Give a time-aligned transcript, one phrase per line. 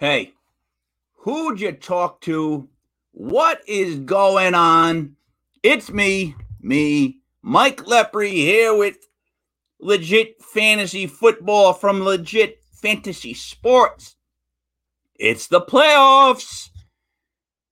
[0.00, 0.32] Hey,
[1.12, 2.70] who'd you talk to?
[3.10, 5.16] What is going on?
[5.62, 8.96] It's me, me, Mike Lepre here with
[9.78, 14.16] legit fantasy football from legit fantasy sports.
[15.16, 16.70] It's the playoffs.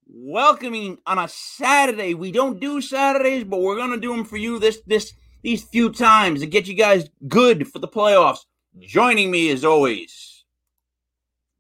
[0.07, 2.13] Welcoming on a Saturday.
[2.13, 5.91] We don't do Saturdays, but we're gonna do them for you this this these few
[5.91, 8.45] times to get you guys good for the playoffs.
[8.81, 10.38] Joining me as always.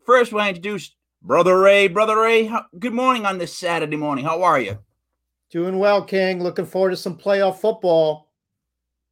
[0.08, 1.86] First, I introduce Brother Ray.
[1.86, 4.24] Brother Ray, how, good morning on this Saturday morning.
[4.24, 4.78] How are you?
[5.50, 6.42] Doing well, King.
[6.42, 8.32] Looking forward to some playoff football.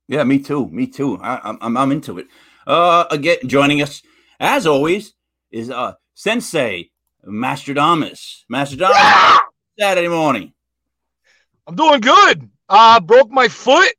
[0.09, 0.71] Yeah, me too.
[0.71, 1.19] Me too.
[1.19, 2.29] I, am I'm, I'm into it.
[2.67, 4.01] Uh, again, joining us
[4.41, 5.13] as always
[5.51, 6.91] is uh Sensei
[7.27, 8.47] Mastradamus.
[8.49, 8.97] Mastradamus.
[8.97, 9.39] Yeah!
[9.79, 10.55] Saturday morning.
[11.67, 12.49] I'm doing good.
[12.71, 13.93] Uh, broke my foot.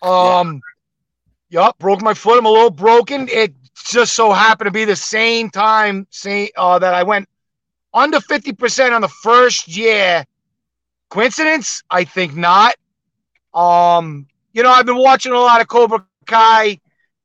[0.00, 0.62] Um,
[1.50, 1.64] yeah.
[1.64, 2.38] Yup, broke my foot.
[2.38, 3.28] I'm a little broken.
[3.28, 3.52] It
[3.90, 7.28] just so happened to be the same time same, uh, that I went
[7.94, 10.24] under 50% on the first year.
[11.08, 11.82] Coincidence?
[11.90, 12.74] I think not.
[13.54, 16.78] Um, you know, I've been watching a lot of Cobra Kai.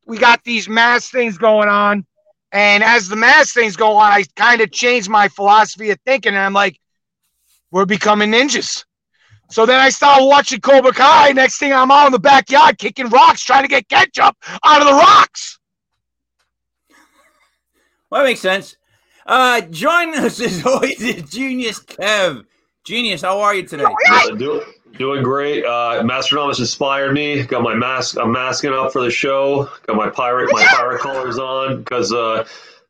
[0.05, 2.05] We got these mass things going on.
[2.51, 6.29] And as the mass things go on, I kind of changed my philosophy of thinking.
[6.29, 6.79] And I'm like,
[7.71, 8.85] we're becoming ninjas.
[9.49, 11.31] So then I started watching Cobra Kai.
[11.31, 14.87] Next thing I'm out in the backyard kicking rocks, trying to get ketchup out of
[14.87, 15.56] the rocks.
[18.09, 18.77] Well, that makes sense.
[19.25, 22.45] Uh, join us as always is Genius Kev.
[22.85, 23.83] Genius, how are you today?
[24.05, 24.63] Yeah, do,
[24.97, 25.65] doing great.
[25.65, 27.43] Uh, Mastradamus inspired me.
[27.43, 28.17] Got my mask.
[28.17, 29.69] I'm masking up for the show.
[29.85, 32.47] Got my pirate my pirate colors on because uh,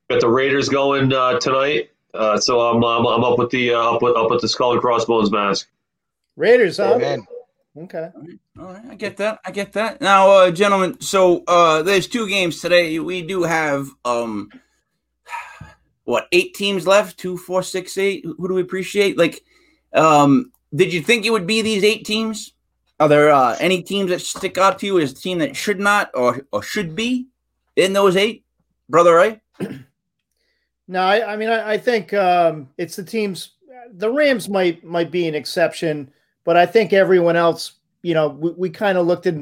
[0.09, 1.89] got the Raiders going uh, tonight.
[2.13, 4.73] Uh, so I'm, I'm, I'm up with the uh, up with up with the skull
[4.73, 5.67] and crossbones mask.
[6.35, 6.99] Raiders, huh?
[6.99, 7.25] Man.
[7.75, 8.09] Okay.
[8.15, 8.39] All right.
[8.59, 8.85] All right.
[8.91, 9.39] I get that.
[9.45, 10.01] I get that.
[10.01, 12.97] Now, uh, gentlemen, so uh, there's two games today.
[12.99, 14.49] We do have um,
[16.07, 17.17] what eight teams left?
[17.19, 18.23] Two, four, six, eight.
[18.23, 19.17] Who do we appreciate?
[19.17, 19.43] Like,
[19.93, 22.53] um, did you think it would be these eight teams?
[22.97, 25.81] Are there uh, any teams that stick out to you as a team that should
[25.81, 27.27] not or or should be
[27.75, 28.45] in those eight,
[28.89, 29.13] brother?
[29.13, 29.41] Right?
[30.89, 33.55] No, I, I mean, I, I think um, it's the teams.
[33.91, 36.09] The Rams might might be an exception,
[36.45, 37.73] but I think everyone else,
[38.03, 39.35] you know, we, we kind of looked at.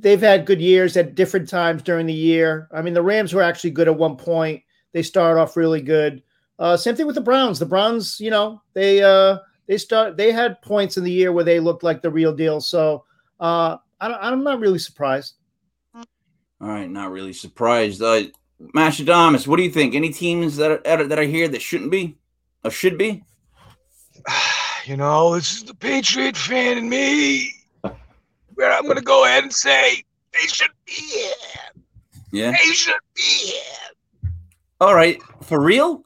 [0.00, 2.66] They've had good years at different times during the year.
[2.72, 4.62] I mean, the Rams were actually good at one point.
[4.94, 6.22] They start off really good.
[6.58, 7.58] Uh, same thing with the Browns.
[7.58, 11.44] The Browns, you know, they uh, they start they had points in the year where
[11.44, 12.60] they looked like the real deal.
[12.60, 13.04] So
[13.40, 15.34] uh, I am not really surprised.
[15.94, 18.00] All right, not really surprised.
[18.00, 18.22] Uh,
[18.72, 19.96] Mastradamus, what do you think?
[19.96, 22.16] Any teams that are that are here that shouldn't be
[22.64, 23.22] or should be?
[24.86, 27.54] You know, this is the Patriot fan in me.
[27.80, 31.32] Where I'm going to go ahead and say they should be here.
[32.30, 33.94] Yeah, they should be here.
[34.84, 36.04] All right, for real?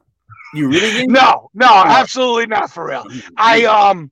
[0.55, 1.11] You really think?
[1.11, 3.05] No, no, absolutely not for real.
[3.37, 4.09] I um,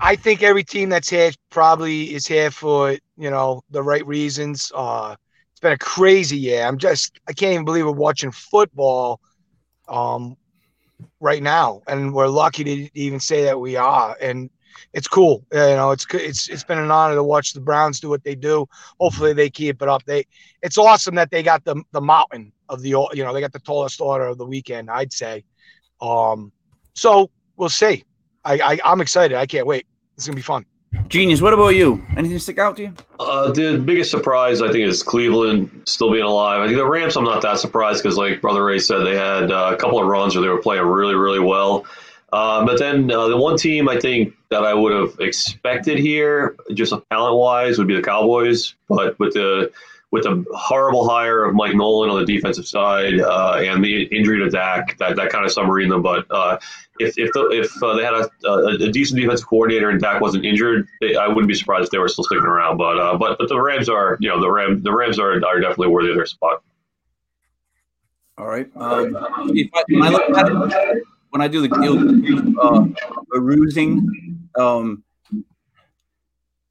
[0.00, 4.72] I think every team that's here probably is here for you know the right reasons.
[4.74, 5.14] Uh,
[5.50, 6.64] it's been a crazy year.
[6.64, 9.20] I'm just I can't even believe we're watching football.
[9.88, 10.38] Um,
[11.20, 14.16] right now, and we're lucky to even say that we are.
[14.22, 14.48] And
[14.94, 15.44] it's cool.
[15.52, 18.36] You know, it's it's it's been an honor to watch the Browns do what they
[18.36, 18.66] do.
[18.98, 20.02] Hopefully, they keep it up.
[20.06, 20.24] They
[20.62, 23.60] it's awesome that they got the the mountain of the you know they got the
[23.60, 24.90] tallest order of the weekend.
[24.90, 25.44] I'd say.
[26.00, 26.50] Um,
[26.94, 28.04] so we'll see.
[28.44, 29.36] I, I I'm excited.
[29.36, 29.86] I can't wait.
[30.16, 30.64] It's gonna be fun.
[31.08, 31.40] Genius.
[31.40, 32.04] What about you?
[32.16, 32.94] Anything stick out to you?
[33.20, 36.60] Uh, the biggest surprise I think is Cleveland still being alive.
[36.60, 37.16] I think the Rams.
[37.16, 40.06] I'm not that surprised because, like Brother Ray said, they had uh, a couple of
[40.06, 41.86] runs where they were playing really, really well.
[42.32, 46.56] Uh, but then uh, the one team I think that I would have expected here,
[46.72, 48.74] just talent wise, would be the Cowboys.
[48.88, 49.70] But with the
[50.12, 54.38] with a horrible hire of Mike Nolan on the defensive side uh, and the injury
[54.40, 56.02] to Dak, that, that kind of submarine them.
[56.02, 56.58] But uh,
[57.00, 60.20] if if, the, if uh, they had a, a, a, decent defensive coordinator and Dak
[60.20, 62.76] wasn't injured, they, I wouldn't be surprised if they were still sticking around.
[62.76, 65.60] But uh, but but the Rams are you know the Ram the Rams are are
[65.60, 66.62] definitely worthy of their spot.
[68.36, 68.68] All right.
[68.76, 72.86] Um, I, when, I look at it, when I do the deal, uh,
[73.30, 75.02] perusing, um,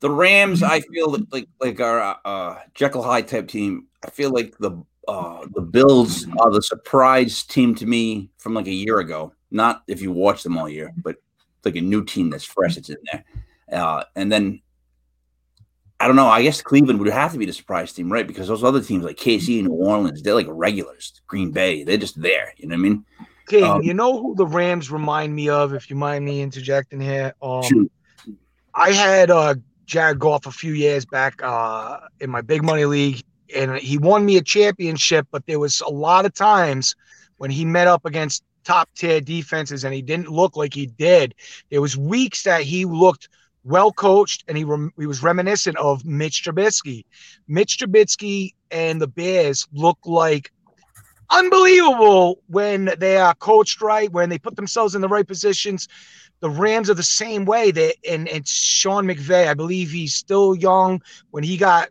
[0.01, 3.88] the Rams, I feel like like our uh, Jekyll Hyde type team.
[4.03, 8.68] I feel like the uh, the Bills are the surprise team to me from like
[8.68, 9.31] a year ago.
[9.51, 11.18] Not if you watch them all year, but
[11.63, 13.24] like a new team that's fresh that's in there.
[13.71, 14.62] Uh, and then
[16.00, 16.27] I don't know.
[16.27, 18.25] I guess Cleveland would have to be the surprise team, right?
[18.25, 21.21] Because those other teams like KC and New Orleans, they're like regulars.
[21.27, 22.54] Green Bay, they're just there.
[22.57, 23.06] You know what I mean?
[23.47, 25.75] King, um, you know who the Rams remind me of?
[25.75, 27.89] If you mind me interjecting here, um.
[28.74, 29.56] I had uh,
[29.92, 33.22] Jared Goff a few years back uh, in my big money league,
[33.54, 35.28] and he won me a championship.
[35.32, 36.96] But there was a lot of times
[37.36, 41.36] when he met up against top tier defenses, and he didn't look like he did.
[41.72, 43.28] There was weeks that he looked
[43.66, 47.04] well coached, and he rem- he was reminiscent of Mitch Trubisky.
[47.50, 50.54] Mitch Trubisky and the Bears look like
[51.31, 55.88] unbelievable when they are coached right, when they put themselves in the right positions.
[56.42, 57.72] The Rams are the same way.
[57.72, 61.01] They and and Sean McVay, I believe he's still young.
[61.30, 61.89] When he got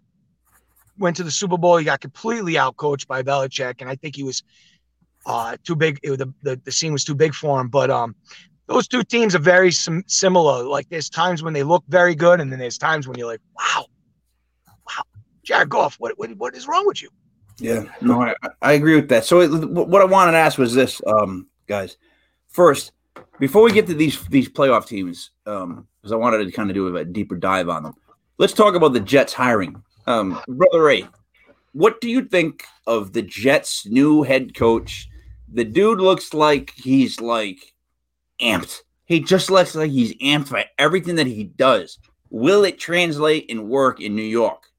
[0.99, 4.23] went to the Super Bowl, he got completely outcoached by Belichick, and I think he
[4.23, 4.43] was
[5.25, 6.01] uh, too big.
[6.03, 7.69] It, the, the the scene was too big for him.
[7.69, 8.17] But um,
[8.67, 10.65] those two teams are very sim- similar.
[10.65, 13.41] Like there's times when they look very good, and then there's times when you're like,
[13.57, 13.87] wow,
[14.89, 15.05] wow,
[15.45, 17.09] Jared Goff, what what, what is wrong with you?
[17.61, 19.25] Yeah, no, I, I agree with that.
[19.25, 21.97] So what I wanted to ask was this, um, guys.
[22.49, 22.93] First,
[23.39, 26.75] before we get to these these playoff teams, um, because I wanted to kind of
[26.75, 27.95] do a deeper dive on them.
[28.39, 29.83] Let's talk about the Jets hiring.
[30.07, 31.07] Um, Brother Ray,
[31.73, 35.09] what do you think of the Jets' new head coach?
[35.53, 37.75] The dude looks like he's like
[38.41, 38.81] amped.
[39.05, 41.99] He just looks like he's amped by everything that he does.
[42.31, 44.70] Will it translate and work in New York?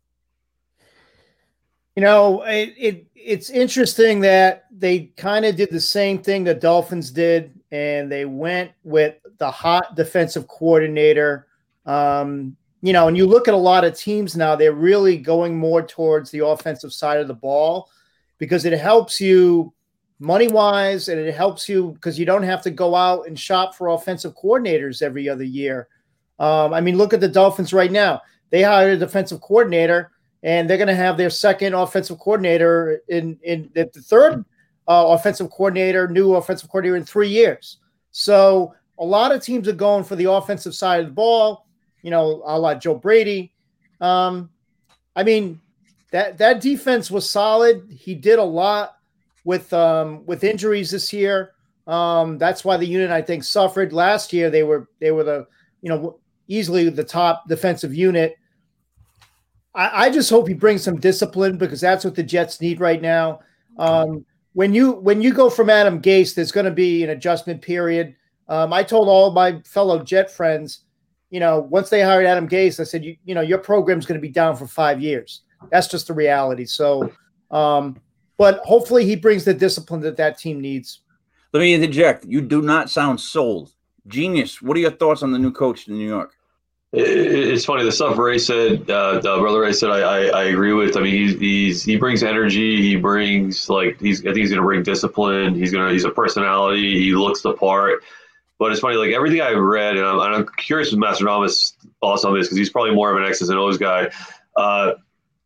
[1.95, 6.53] You know, it, it it's interesting that they kind of did the same thing the
[6.53, 11.47] Dolphins did, and they went with the hot defensive coordinator.
[11.85, 15.57] Um, you know, and you look at a lot of teams now, they're really going
[15.57, 17.89] more towards the offensive side of the ball
[18.37, 19.71] because it helps you
[20.19, 23.75] money wise and it helps you because you don't have to go out and shop
[23.75, 25.87] for offensive coordinators every other year.
[26.39, 28.21] Um, I mean, look at the Dolphins right now.
[28.49, 30.11] They hired a defensive coordinator
[30.43, 34.45] and they're going to have their second offensive coordinator in in the third
[34.87, 37.77] uh, offensive coordinator, new offensive coordinator in three years.
[38.11, 41.65] So a lot of teams are going for the offensive side of the ball
[42.01, 43.53] you know, a la Joe Brady.
[43.99, 44.49] Um,
[45.15, 45.61] I mean,
[46.11, 47.87] that that defense was solid.
[47.91, 48.97] He did a lot
[49.43, 51.53] with um, with injuries this year.
[51.87, 54.49] Um, that's why the unit I think suffered last year.
[54.49, 55.47] They were they were the
[55.81, 58.35] you know easily the top defensive unit.
[59.73, 63.01] I, I just hope he brings some discipline because that's what the Jets need right
[63.01, 63.39] now.
[63.77, 67.61] Um, when you when you go from Adam Gase, there's going to be an adjustment
[67.61, 68.15] period.
[68.49, 70.83] Um, I told all my fellow Jet friends
[71.31, 74.19] you know, once they hired Adam Gase, I said, you, you know, your program's going
[74.19, 75.41] to be down for five years.
[75.71, 76.65] That's just the reality.
[76.65, 77.11] So,
[77.49, 77.99] um,
[78.37, 80.99] but hopefully he brings the discipline that that team needs.
[81.53, 82.25] Let me interject.
[82.25, 83.71] You do not sound sold.
[84.07, 84.61] Genius.
[84.61, 86.33] What are your thoughts on the new coach in New York?
[86.93, 88.89] It's funny the stuff Ray said.
[88.89, 90.97] Uh, brother Ray said, I, I, I, agree with.
[90.97, 92.81] I mean, he's, he's he brings energy.
[92.81, 95.55] He brings like he's I think he's to bring discipline.
[95.55, 96.99] He's gonna he's a personality.
[96.99, 98.03] He looks the part.
[98.59, 102.25] But it's funny, like everything I've read, and I'm, and I'm curious with Mastronomus thoughts
[102.25, 104.11] on this because he's probably more of an X's and O's guy.
[104.55, 104.91] Uh,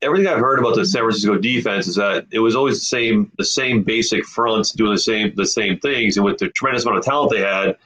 [0.01, 3.31] everything I've heard about the San Francisco defense is that it was always the same,
[3.37, 6.97] the same basic fronts doing the same, the same things, and with the tremendous amount
[6.97, 7.77] of talent they had,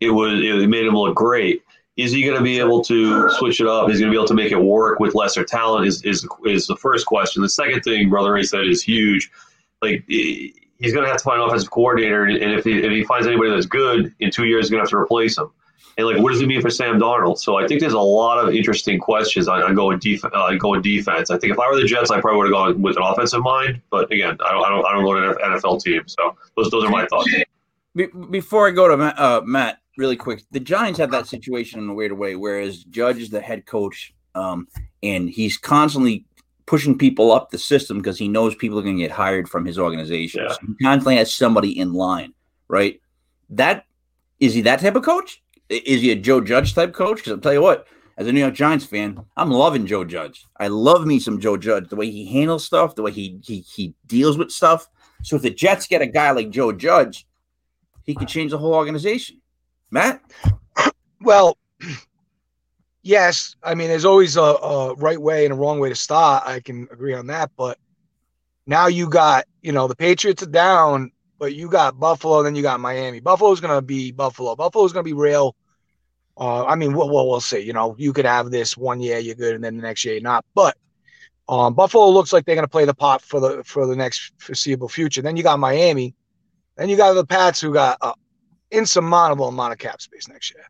[0.00, 1.62] it was it made them look great.
[1.96, 3.88] Is he going to be able to switch it up?
[3.88, 5.86] Is he going to be able to make it work with lesser talent?
[5.86, 7.42] Is is is the first question.
[7.42, 9.30] The second thing, brother Ray said, is huge.
[9.80, 13.04] Like he's going to have to find an offensive coordinator, and if he if he
[13.04, 15.50] finds anybody that's good in two years, he's going to have to replace him.
[15.98, 17.38] And like, what does it mean for Sam Darnold?
[17.38, 20.82] So I think there's a lot of interesting questions on, on going def- uh, going
[20.82, 21.30] defense.
[21.30, 23.42] I think if I were the Jets, I probably would have gone with an offensive
[23.42, 23.80] mind.
[23.90, 26.02] But again, I don't I don't I don't know an NFL team.
[26.06, 27.34] So those those are my thoughts.
[28.30, 31.88] Before I go to Matt, uh, Matt really quick, the Giants have that situation in
[31.88, 34.68] a weird way, whereas Judge is the head coach, um,
[35.02, 36.24] and he's constantly
[36.66, 39.64] pushing people up the system because he knows people are going to get hired from
[39.64, 40.42] his organization.
[40.42, 40.52] Yeah.
[40.52, 42.34] So he constantly has somebody in line,
[42.68, 43.00] right?
[43.50, 43.84] That
[44.40, 45.42] is he that type of coach?
[45.68, 47.18] Is he a Joe Judge type coach?
[47.18, 47.86] Because I'll tell you what,
[48.18, 50.46] as a New York Giants fan, I'm loving Joe Judge.
[50.58, 53.60] I love me some Joe Judge, the way he handles stuff, the way he he
[53.60, 54.88] he deals with stuff.
[55.22, 57.26] So if the Jets get a guy like Joe Judge,
[58.04, 59.40] he could change the whole organization.
[59.90, 60.20] Matt?
[61.20, 61.56] Well,
[63.02, 66.46] yes, I mean, there's always a, a, right way and a wrong way to start.
[66.46, 67.50] I can agree on that.
[67.56, 67.78] But
[68.66, 72.62] now you got, you know, the Patriots are down, but you got Buffalo, then you
[72.62, 73.20] got Miami.
[73.20, 74.56] Buffalo's going to be Buffalo.
[74.56, 75.54] Buffalo's going to be real.
[76.38, 77.60] Uh, I mean, we'll, we'll, we'll see.
[77.60, 80.14] You know, you could have this one year you're good, and then the next year
[80.14, 80.44] you're not.
[80.54, 80.76] But
[81.48, 84.32] um, Buffalo looks like they're going to play the pot for the for the next
[84.38, 85.22] foreseeable future.
[85.22, 86.14] Then you got Miami.
[86.76, 88.12] Then you got the Pats, who got an
[88.70, 90.64] insurmountable amount of cap space next year.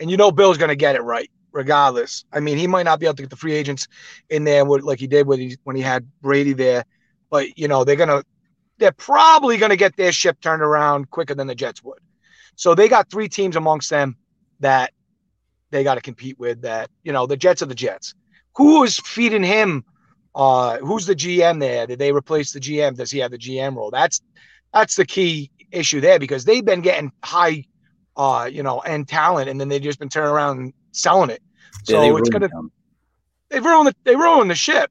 [0.00, 2.24] And you know Bill's going to get it right regardless.
[2.32, 3.88] I mean, he might not be able to get the free agents
[4.30, 6.84] in there with, like he did when he when he had Brady there,
[7.30, 8.22] but you know they're gonna
[8.78, 11.98] they're probably gonna get their ship turned around quicker than the Jets would.
[12.56, 14.16] So they got three teams amongst them
[14.60, 14.92] that
[15.70, 16.62] they got to compete with.
[16.62, 18.14] That you know the Jets are the Jets.
[18.56, 19.84] Who is feeding him?
[20.34, 21.86] Uh, who's the GM there?
[21.86, 22.96] Did they replace the GM?
[22.96, 23.90] Does he have the GM role?
[23.90, 24.20] That's
[24.72, 27.64] that's the key issue there because they've been getting high,
[28.16, 31.42] uh, you know, end talent, and then they've just been turning around and selling it.
[31.84, 32.70] So Yeah, it's gonna them.
[33.50, 34.90] they ruined the they ruined the ship.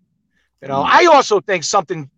[0.62, 0.88] You know, Mm.
[0.88, 2.10] I also think something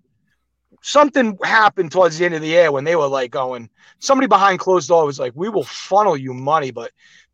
[0.81, 3.69] something happened towards the end of the year when they were like going.
[3.99, 6.91] Somebody behind closed door was like, "We will funnel you money, but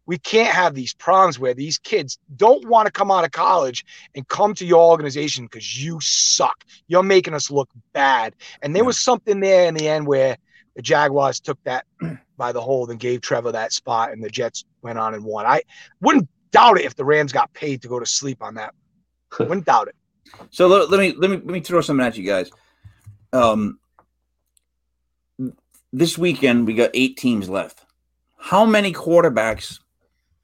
[0.08, 3.84] we can't have these problems where these kids don't want to come out of college
[4.15, 6.63] and come to your organization because you suck.
[6.88, 8.86] You're making us look bad." And there Yeah.
[8.86, 10.38] was something there in the end where
[10.75, 11.86] the Jaguars took that
[12.38, 15.46] by the hold and gave Trevor that spot, and the Jets went on and won.
[15.46, 15.62] I
[16.01, 18.74] wouldn't doubt it if the Rams got paid to go to sleep on that.
[19.39, 19.96] Wouldn't doubt it.
[20.51, 22.50] So let, let me let me let me throw something at you guys.
[23.34, 23.79] Um,
[25.91, 27.86] this weekend we got eight teams left.
[28.38, 29.79] How many quarterbacks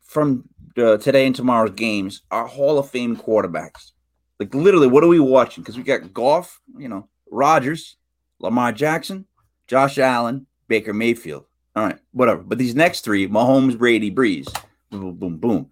[0.01, 3.91] from uh, today and tomorrow's games are Hall of Fame quarterbacks?
[4.39, 5.63] Like literally, what are we watching?
[5.63, 7.95] Because we got Goff, you know, Rodgers,
[8.39, 9.25] Lamar Jackson,
[9.67, 11.45] Josh Allen, Baker Mayfield.
[11.75, 12.41] All right, whatever.
[12.43, 14.47] But these next three: Mahomes, Brady, Brees.
[14.89, 15.71] Boom, boom, boom.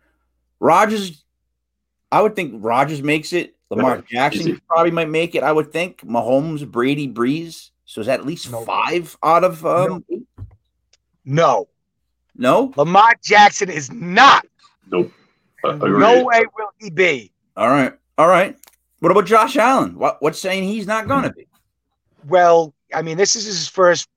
[0.59, 1.23] Rodgers,
[2.11, 3.55] I would think Rodgers makes it.
[3.69, 4.59] Lamar Jackson easy.
[4.67, 5.43] probably might make it.
[5.43, 7.69] I would think Mahomes, Brady, Brees.
[7.85, 8.63] So is that at least No.
[8.65, 10.03] five out of um?
[11.25, 11.67] No,
[12.35, 12.73] No.
[12.77, 14.45] Lamar Jackson is not.
[14.91, 15.11] Nope.
[15.63, 17.31] No way will he be.
[17.57, 17.93] All right.
[18.17, 18.57] All right.
[18.99, 19.97] What about Josh Allen?
[19.99, 21.47] What what's saying he's not going to be?
[22.27, 24.07] Well, I mean, this is his first.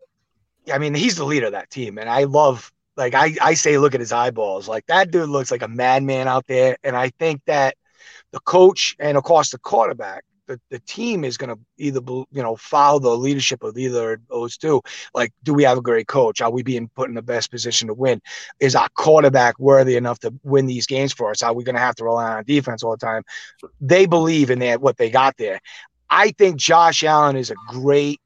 [0.73, 2.73] I mean, he's the leader of that team, and I love.
[2.95, 4.69] Like I, I say, look at his eyeballs.
[4.69, 7.75] Like that dude looks like a madman out there, and I think that
[8.33, 12.27] the coach and of course the quarterback, the, the team is going to either you
[12.43, 14.83] know follow the leadership of either of those two.
[15.15, 16.41] Like, do we have a great coach?
[16.41, 18.21] Are we being put in the best position to win?
[18.61, 21.43] Is our quarterback worthy enough to win these games for us?
[21.43, 23.23] Are we going to have to rely on defense all the time?
[23.81, 25.61] They believe in that what they got there.
[26.11, 28.21] I think Josh Allen is a great,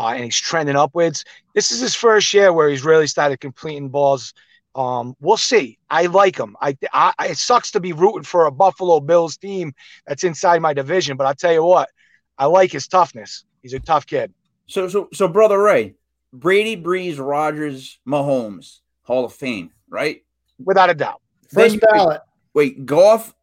[0.00, 1.24] uh, and he's trending upwards.
[1.54, 4.32] This is his first year where he's really started completing balls.
[4.74, 5.78] Um, we'll see.
[5.90, 6.56] I like him.
[6.62, 9.74] I, I it sucks to be rooting for a Buffalo Bills team
[10.06, 11.90] that's inside my division, but I'll tell you what,
[12.38, 13.44] I like his toughness.
[13.62, 14.32] He's a tough kid.
[14.68, 15.96] So so so brother Ray,
[16.32, 20.24] Brady, Brees, Rodgers, Mahomes, Hall of Fame, right?
[20.64, 21.20] Without a doubt.
[21.52, 22.22] First you- ballot.
[22.54, 23.34] Wait, Goff,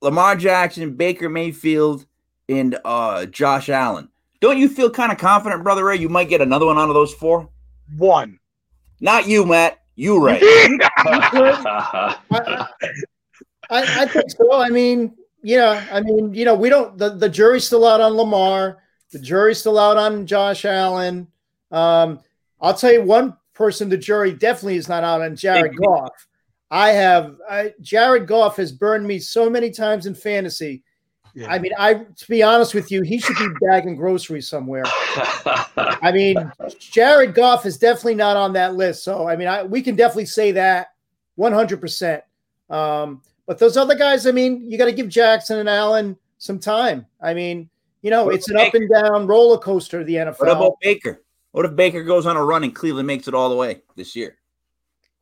[0.00, 2.06] Lamar Jackson, Baker Mayfield,
[2.48, 4.08] and uh Josh Allen.
[4.42, 5.96] Don't you feel kind of confident, brother Ray?
[5.96, 7.48] You might get another one out of those four.
[7.96, 8.40] One.
[9.00, 9.78] Not you, Matt.
[9.94, 10.40] You, Ray.
[10.42, 12.66] I,
[13.70, 14.52] I think so.
[14.52, 18.14] I mean, yeah, I mean, you know, we don't the, the jury's still out on
[18.14, 18.78] Lamar,
[19.12, 21.28] the jury's still out on Josh Allen.
[21.70, 22.18] Um,
[22.60, 26.10] I'll tell you one person the jury definitely is not out on Jared Goff.
[26.68, 30.82] I have I, Jared Goff has burned me so many times in fantasy.
[31.34, 31.50] Yeah.
[31.50, 34.84] I mean, I to be honest with you, he should be bagging groceries somewhere.
[34.86, 39.02] I mean, Jared Goff is definitely not on that list.
[39.02, 40.88] So, I mean, I, we can definitely say that
[41.38, 42.22] 100%.
[42.68, 46.58] Um, but those other guys, I mean, you got to give Jackson and Allen some
[46.58, 47.06] time.
[47.20, 47.70] I mean,
[48.02, 50.40] you know, What it's an about up and down roller coaster, the NFL.
[50.40, 51.22] What about Baker?
[51.52, 54.16] What if Baker goes on a run and Cleveland makes it all the way this
[54.16, 54.36] year?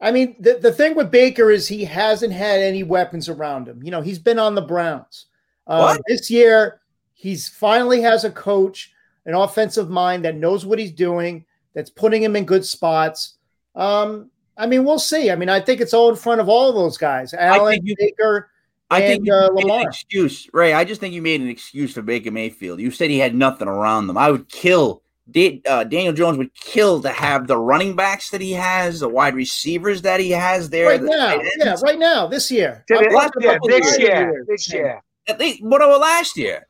[0.01, 3.83] I mean, the, the thing with Baker is he hasn't had any weapons around him.
[3.83, 5.27] You know, he's been on the Browns.
[5.67, 6.81] Uh, this year,
[7.15, 8.93] he's finally has a coach,
[9.27, 13.35] an offensive mind that knows what he's doing, that's putting him in good spots.
[13.77, 15.31] Um, I mean, we'll see.
[15.31, 17.95] I mean, I think it's all in front of all of those guys, Allen, you-
[17.99, 18.51] Baker,
[18.93, 19.89] I and think you uh, made an Lamar.
[19.89, 20.73] excuse, Ray.
[20.73, 22.81] I just think you made an excuse for Baker Mayfield.
[22.81, 24.19] You said he had nothing around them.
[24.19, 25.03] I would kill.
[25.31, 29.09] Da- uh, Daniel Jones would kill to have the running backs that he has, the
[29.09, 30.89] wide receivers that he has there.
[30.89, 32.85] Right the now, yeah, right now, this year.
[32.91, 34.09] Yeah, I'm yeah, about the this year.
[34.33, 34.47] years.
[34.49, 35.01] This year.
[35.27, 36.67] At least what about last year?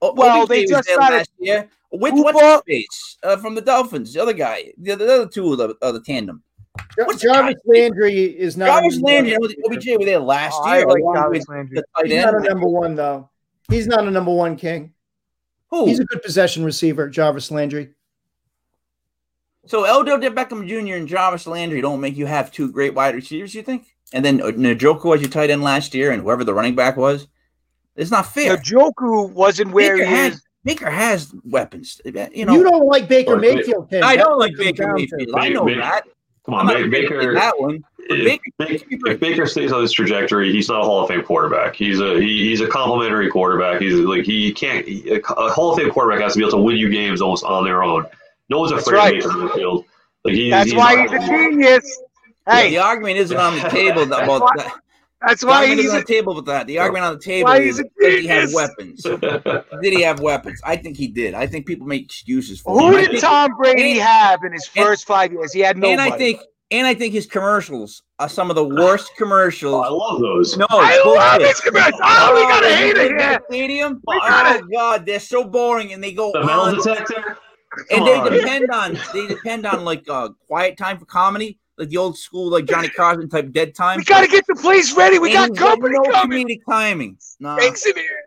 [0.00, 3.60] Well, OBJ they just started- last year with Hooper- what's his face uh, from the
[3.62, 6.42] Dolphins, the other guy, the, the other two of the, of the tandem.
[6.96, 7.60] Jar- What's Jarvis guy?
[7.80, 8.66] Landry is not.
[8.66, 10.86] Jarvis Landry and OBJ were there last Oh, I year.
[10.88, 11.76] like Jarvis Landry.
[11.76, 13.30] the tight He's not a number one though.
[13.70, 14.92] He's not a number one king.
[15.70, 15.86] Who?
[15.86, 17.90] He's a good possession receiver, Jarvis Landry.
[19.66, 20.96] So Odell Beckham Jr.
[20.96, 23.86] and Jarvis Landry don't make you have two great wide receivers, you think?
[24.12, 27.26] And then Njoku was your tight end last year, and whoever the running back was,
[27.96, 28.56] it's not fair.
[28.56, 30.42] Njoku wasn't where Baker he has is.
[30.64, 32.00] Baker has weapons.
[32.06, 33.90] Eh, eh, you know, You, don't like Baker Or Mayfield.
[33.90, 34.02] King.
[34.02, 35.16] I don't what like it comes Baker.
[35.16, 35.36] Mayfield.
[35.38, 36.02] I know Baker- that.
[36.46, 37.34] Come I'm on, Baker Baker.
[37.34, 37.82] that one.
[38.06, 38.24] If,
[38.58, 41.74] Baker, Baker, if Baker stays on this trajectory, he's not a Hall of Fame quarterback.
[41.74, 43.80] He's a he, he's a complimentary quarterback.
[43.80, 44.86] He's like he can't.
[44.86, 45.20] He, a
[45.50, 47.82] Hall of Fame quarterback has to be able to win you games almost on their
[47.82, 48.04] own.
[48.50, 49.24] No one's That's afraid right.
[49.24, 49.84] of Baker Mayfield.
[50.24, 51.98] Like he, That's he's why he's a genius.
[52.46, 54.74] Yeah, Hey, the argument isn't on the table about that.
[55.26, 56.66] That's why argument he's is on a, the table with that.
[56.66, 59.02] The argument on the table Why is he's did he have weapons?
[59.82, 60.60] Did he have weapons?
[60.64, 61.34] I think he did.
[61.34, 62.94] I think people make excuses for who him.
[63.02, 65.52] Did think- Tom Brady and- have in his and- first five years?
[65.52, 65.92] He had nobody.
[65.92, 66.40] and I think
[66.70, 70.56] and I think his commercials are some of the worst Oh, I love those.
[70.56, 71.48] No, I love bullshit.
[71.48, 72.00] his commercials.
[72.02, 73.40] Oh, we gotta they hate it here.
[73.48, 74.02] Stadium.
[74.06, 77.38] We oh gotta- god, they're so boring, and they go The metal on, detector.
[77.90, 81.88] and Come they depend on they depend on like uh, quiet time for comedy, like
[81.88, 83.98] the old school like Johnny Carson type dead time.
[83.98, 85.18] We gotta get the place ready.
[85.18, 86.46] We got And he's got company no coming.
[86.48, 87.18] comedic timing.
[87.40, 88.22] Nah, Stinks in here.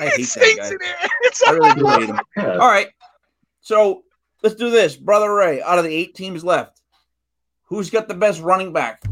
[0.00, 0.74] I It hate that stinks guy.
[0.74, 0.96] in here.
[1.22, 2.20] It's I really do hate him.
[2.36, 2.52] Yeah.
[2.58, 2.88] All right.
[3.60, 4.04] So
[4.42, 4.96] let's do this.
[4.96, 6.80] Brother Ray, out of the eight teams left,
[7.64, 9.02] who's got the best running back?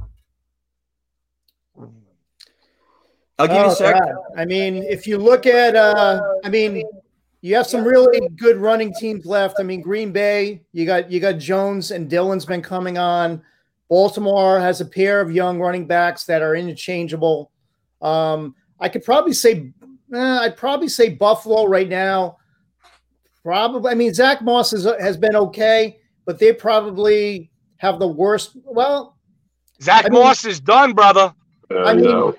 [3.38, 3.94] I'll give you Oh, a sec.
[3.98, 4.14] God.
[4.36, 6.82] I mean, if you look at, uh, I mean,
[7.42, 9.56] you have some really good running teams left.
[9.58, 13.42] I mean, Green Bay, you got you got Jones and Dillon's been coming on.
[13.88, 17.50] Baltimore has a pair of young running backs that are interchangeable.
[18.00, 19.72] Um, I could probably say,
[20.14, 22.36] eh, I'd probably say Buffalo right now.
[23.42, 28.52] Probably, I mean, Zach Moss has, has been okay, but they probably have the worst.
[28.64, 29.16] Well,
[29.82, 31.34] Zach I mean- Moss is done, brother.
[31.70, 32.32] I mean.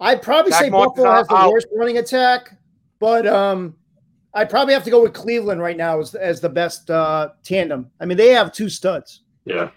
[0.00, 1.52] I'd probably Zach say Moss Buffalo has the out.
[1.52, 2.56] worst running attack,
[2.98, 3.74] but um,
[4.32, 7.90] I'd probably have to go with Cleveland right now as, as the best uh, tandem.
[8.00, 9.22] I mean, they have two studs.
[9.44, 9.70] Yeah.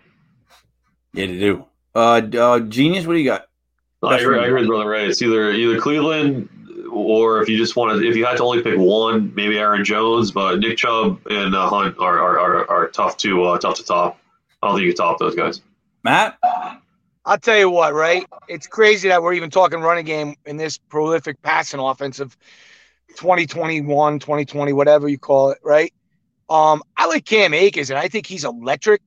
[1.14, 1.66] Yeah, they do.
[1.96, 3.48] Uh, uh, genius, what do you got?
[4.04, 5.06] I agree, I agree with Brother Ray.
[5.08, 6.50] It's either either Cleveland
[6.92, 10.32] or if you just wanted, if you had to only pick one, maybe Aaron Jones.
[10.32, 13.84] But Nick Chubb and uh, Hunt are, are, are, are tough to uh, tough to
[13.86, 14.20] top.
[14.62, 15.62] I don't think you can top those guys.
[16.04, 16.38] Matt?
[17.26, 18.26] I'll tell you what, right?
[18.50, 22.36] It's crazy that we're even talking running game in this prolific passing offense of
[23.16, 25.94] 2021, 2020, whatever you call it, right?
[26.50, 29.02] Um, I like Cam Akers, and I think he's electric.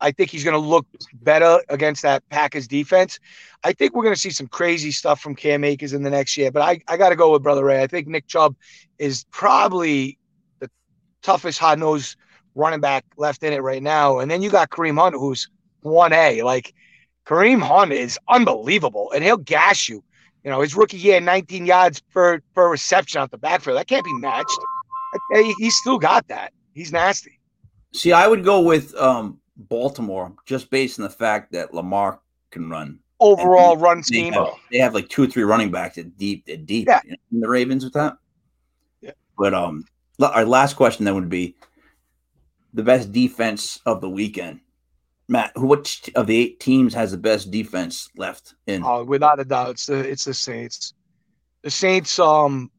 [0.00, 3.18] I think he's going to look better against that Packers defense.
[3.64, 6.36] I think we're going to see some crazy stuff from Cam Akers in the next
[6.36, 7.82] year, but I, I got to go with Brother Ray.
[7.82, 8.54] I think Nick Chubb
[8.98, 10.18] is probably
[10.60, 10.70] the
[11.22, 12.16] toughest hard nosed
[12.54, 14.18] running back left in it right now.
[14.18, 15.48] And then you got Kareem Hunt, who's
[15.84, 16.42] 1A.
[16.44, 16.74] Like,
[17.26, 20.02] Kareem Hunt is unbelievable, and he'll gas you.
[20.44, 23.76] You know, his rookie year, 19 yards per per reception out the backfield.
[23.78, 24.58] That can't be matched.
[25.32, 26.52] He- He's still got that.
[26.74, 27.38] He's nasty.
[27.94, 32.20] See, I would go with um, Baltimore just based on the fact that Lamar
[32.50, 33.00] can run.
[33.20, 34.32] Overall run They scheme.
[34.34, 36.86] have, they have like two or three running backs that deep, at deep.
[36.86, 37.00] Yeah.
[37.04, 38.16] You know, in the Ravens with that.
[39.00, 39.10] Yeah.
[39.36, 39.84] But um,
[40.22, 41.56] our last question then would be
[42.74, 44.60] the best defense of the weekend.
[45.28, 48.82] Matt, which of the eight teams has the best defense left in?
[48.82, 50.94] Oh, without a doubt, it's the it's the Saints.
[51.62, 52.70] The Saints, um,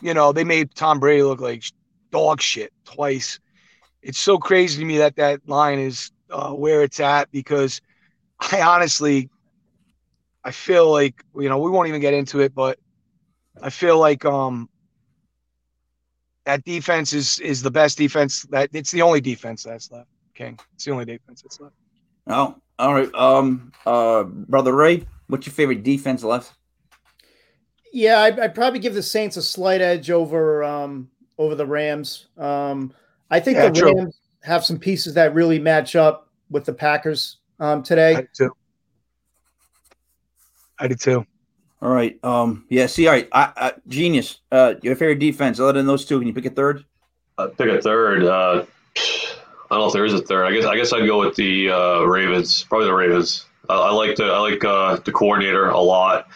[0.00, 1.62] you know, they made Tom Brady look like
[2.10, 3.38] dog shit twice.
[4.02, 7.80] It's so crazy to me that that line is uh, where it's at because
[8.52, 9.30] I honestly,
[10.42, 12.80] I feel like you know we won't even get into it, but
[13.62, 14.68] I feel like um
[16.46, 20.08] that defense is is the best defense that it's the only defense that's left.
[20.34, 21.76] King, it's the only defense that's left.
[22.26, 23.12] Oh, all right.
[23.14, 26.52] Um, uh, brother Ray, what's your favorite defense left?
[27.92, 32.28] Yeah, I'd, I'd probably give the Saints a slight edge over um, over the Rams.
[32.38, 32.92] Um,
[33.30, 33.94] I think Yeah, the true.
[33.94, 38.16] Rams have some pieces that really match up with the Packers um, today.
[38.16, 38.56] I do too.
[40.78, 41.26] I do too.
[41.80, 42.18] All right.
[42.24, 42.86] Um, yeah.
[42.86, 43.28] See, all right.
[43.32, 44.40] I, I, genius.
[44.50, 46.18] Uh, your favorite defense other than those two?
[46.18, 46.84] Can you pick a third?
[47.38, 48.24] Uh, pick a third.
[48.24, 48.64] Uh,
[49.72, 50.44] I don't know if there is a third.
[50.44, 52.62] I guess I guess I'd go with the uh, Ravens.
[52.64, 53.46] Probably the Ravens.
[53.70, 56.28] I, I like the I like uh, the coordinator a lot.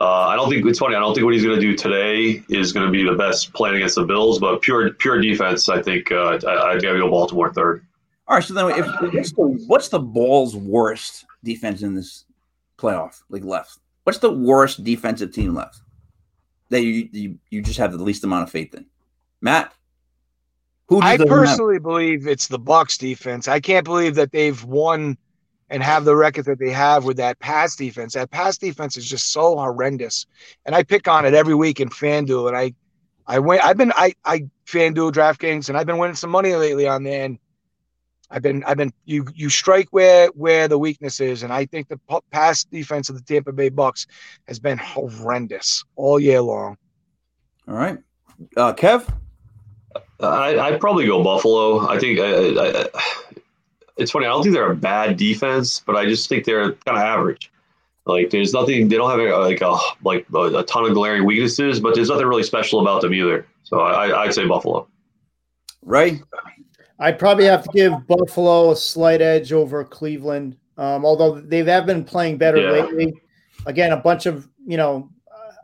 [0.00, 0.96] Uh, I don't think it's funny.
[0.96, 3.52] I don't think what he's going to do today is going to be the best
[3.52, 5.68] playing against the Bills, but pure pure defense.
[5.68, 7.86] I think uh, I, I'd gotta go Baltimore third.
[8.26, 8.44] All right.
[8.44, 12.24] So then, if, what's, the, what's the ball's worst defense in this
[12.76, 13.22] playoff?
[13.28, 13.78] Like left.
[14.02, 15.80] What's the worst defensive team left
[16.70, 18.86] that you you, you just have the least amount of faith in?
[19.40, 19.72] Matt.
[20.90, 23.46] Who I personally believe it's the Bucks defense.
[23.46, 25.16] I can't believe that they've won
[25.68, 28.14] and have the record that they have with that pass defense.
[28.14, 30.26] That pass defense is just so horrendous.
[30.66, 32.48] And I pick on it every week in FanDuel.
[32.48, 32.74] And I
[33.24, 36.88] I went I've been I I FanDuel DraftKings and I've been winning some money lately
[36.88, 37.24] on there.
[37.24, 37.38] And
[38.28, 41.44] I've been I've been you you strike where where the weakness is.
[41.44, 42.00] And I think the
[42.32, 44.08] pass defense of the Tampa Bay Bucks
[44.48, 46.76] has been horrendous all year long.
[47.68, 47.98] All right.
[48.56, 49.06] Uh, Kev.
[50.22, 51.88] I, I'd probably go Buffalo.
[51.88, 52.86] I think I, I, I,
[53.96, 54.26] it's funny.
[54.26, 57.50] I don't think they're a bad defense, but I just think they're kind of average.
[58.06, 58.88] Like there's nothing.
[58.88, 62.08] They don't have a, like a like a, a ton of glaring weaknesses, but there's
[62.08, 63.46] nothing really special about them either.
[63.62, 64.88] So I, I'd say Buffalo.
[65.82, 66.20] Right.
[66.98, 71.86] I'd probably have to give Buffalo a slight edge over Cleveland, um, although they have
[71.86, 72.70] been playing better Yeah.
[72.82, 73.14] lately.
[73.66, 75.08] again, a bunch of you know,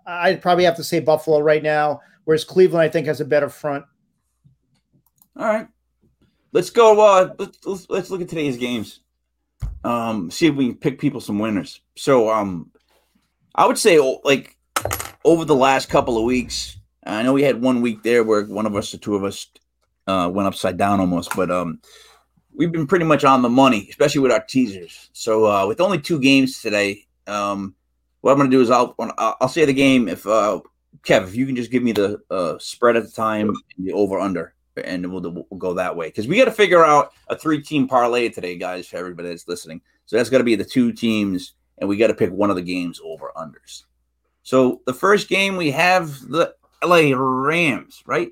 [0.06, 3.48] I'd probably have to say Buffalo right now, whereas Cleveland I think has a better
[3.48, 3.84] front.
[5.38, 5.68] All right,
[6.52, 6.98] let's go.
[6.98, 9.00] Uh, let's, let's look at today's games.
[9.84, 11.80] Um, see if we can pick people some winners.
[11.94, 12.70] So, um,
[13.54, 14.56] I would say like
[15.24, 18.64] over the last couple of weeks, I know we had one week there where one
[18.64, 19.46] of us, the two of us,
[20.06, 21.80] uh, went upside down almost, but um,
[22.54, 25.10] we've been pretty much on the money, especially with our teasers.
[25.12, 27.74] So uh, with only two games today, um,
[28.22, 30.60] what I'm going to do is I'll I'll say the game if uh,
[31.02, 34.18] Kev, if you can just give me the uh, spread at the time, the over
[34.18, 37.62] under, and we'll, we'll go that way because we got to figure out a three
[37.62, 38.86] team parlay today, guys.
[38.86, 42.08] For everybody that's listening, so that's got to be the two teams, and we got
[42.08, 43.84] to pick one of the games over unders.
[44.42, 48.30] So the first game we have the LA Rams, right?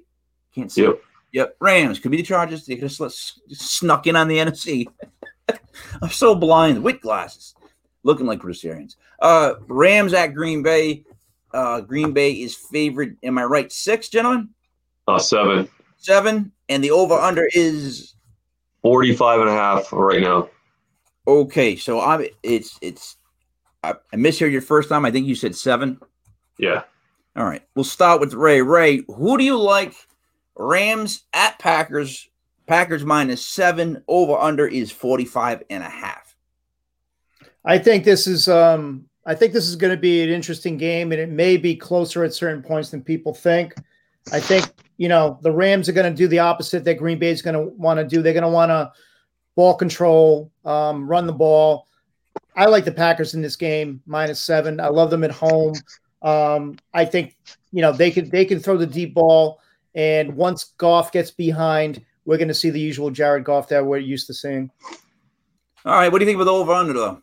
[0.54, 0.82] Can't see.
[0.82, 1.00] Yep.
[1.32, 1.56] Yep.
[1.60, 2.64] Rams could be the Chargers.
[2.64, 4.86] They have snuck in on the NFC.
[6.00, 7.54] I'm so blind with glasses,
[8.04, 8.96] looking like Bruce Arians.
[9.20, 11.04] Uh, Rams at Green Bay.
[11.52, 13.16] Uh, Green Bay is favored.
[13.22, 13.72] Am I right?
[13.72, 14.50] Six, gentlemen?
[15.06, 15.68] Uh, seven.
[16.04, 16.52] Seven.
[16.68, 18.14] And the over under is
[18.82, 20.50] 45 and a half right now.
[21.26, 21.76] Okay.
[21.76, 23.16] So I'm, it's, it's,
[23.82, 25.06] I, I misheard your first time.
[25.06, 25.98] I think you said seven.
[26.58, 26.82] Yeah.
[27.36, 27.62] All right.
[27.74, 28.60] We'll start with Ray.
[28.60, 29.94] Ray, who do you like?
[30.56, 32.28] Rams at Packers.
[32.66, 34.04] Packers minus seven.
[34.06, 36.36] Over under is 45 and a half.
[37.64, 41.12] I think this is um I think this is going to be an interesting game
[41.12, 43.74] and it may be closer at certain points than people think.
[44.32, 47.30] I think, you know, the Rams are going to do the opposite that Green Bay
[47.30, 48.22] is going to want to do.
[48.22, 48.92] They're going to want to
[49.54, 51.86] ball control, um, run the ball.
[52.56, 54.80] I like the Packers in this game, minus seven.
[54.80, 55.74] I love them at home.
[56.22, 57.36] Um, I think
[57.72, 59.60] you know they can they can throw the deep ball,
[59.94, 63.98] and once Goff gets behind, we're going to see the usual Jared Goff that we're
[63.98, 64.70] used to seeing.
[65.84, 67.22] All right, what do you think with over under though?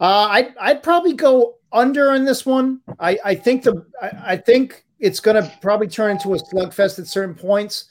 [0.00, 2.80] Uh, I'd I'd probably go under on this one.
[2.98, 6.98] I I think the I, I think it's going to probably turn into a slugfest
[6.98, 7.86] at certain points.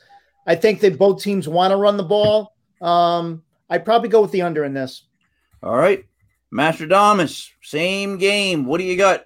[0.47, 2.55] I think that both teams want to run the ball.
[2.81, 5.03] Um, I'd probably go with the under in this.
[5.63, 6.05] All right,
[6.51, 8.65] Mastradamus, same game.
[8.65, 9.25] What do you got?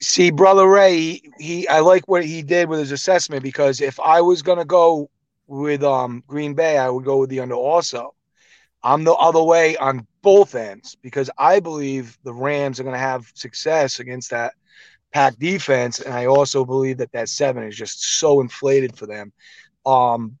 [0.00, 4.00] See, brother Ray, he, he I like what he did with his assessment because if
[4.00, 5.10] I was gonna go
[5.46, 8.14] with um Green Bay, I would go with the under also.
[8.82, 12.98] I'm the other way on both ends because I believe the Rams are going to
[12.98, 14.54] have success against that
[15.12, 19.32] pack defense, and I also believe that that seven is just so inflated for them.
[19.86, 20.38] Um,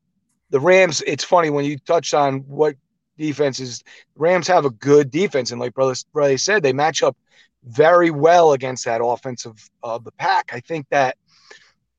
[0.50, 1.02] the Rams.
[1.06, 2.76] It's funny when you touched on what
[3.16, 3.82] defenses.
[4.16, 7.16] Rams have a good defense, and like brother said, they match up
[7.64, 10.50] very well against that offensive of uh, the pack.
[10.52, 11.16] I think that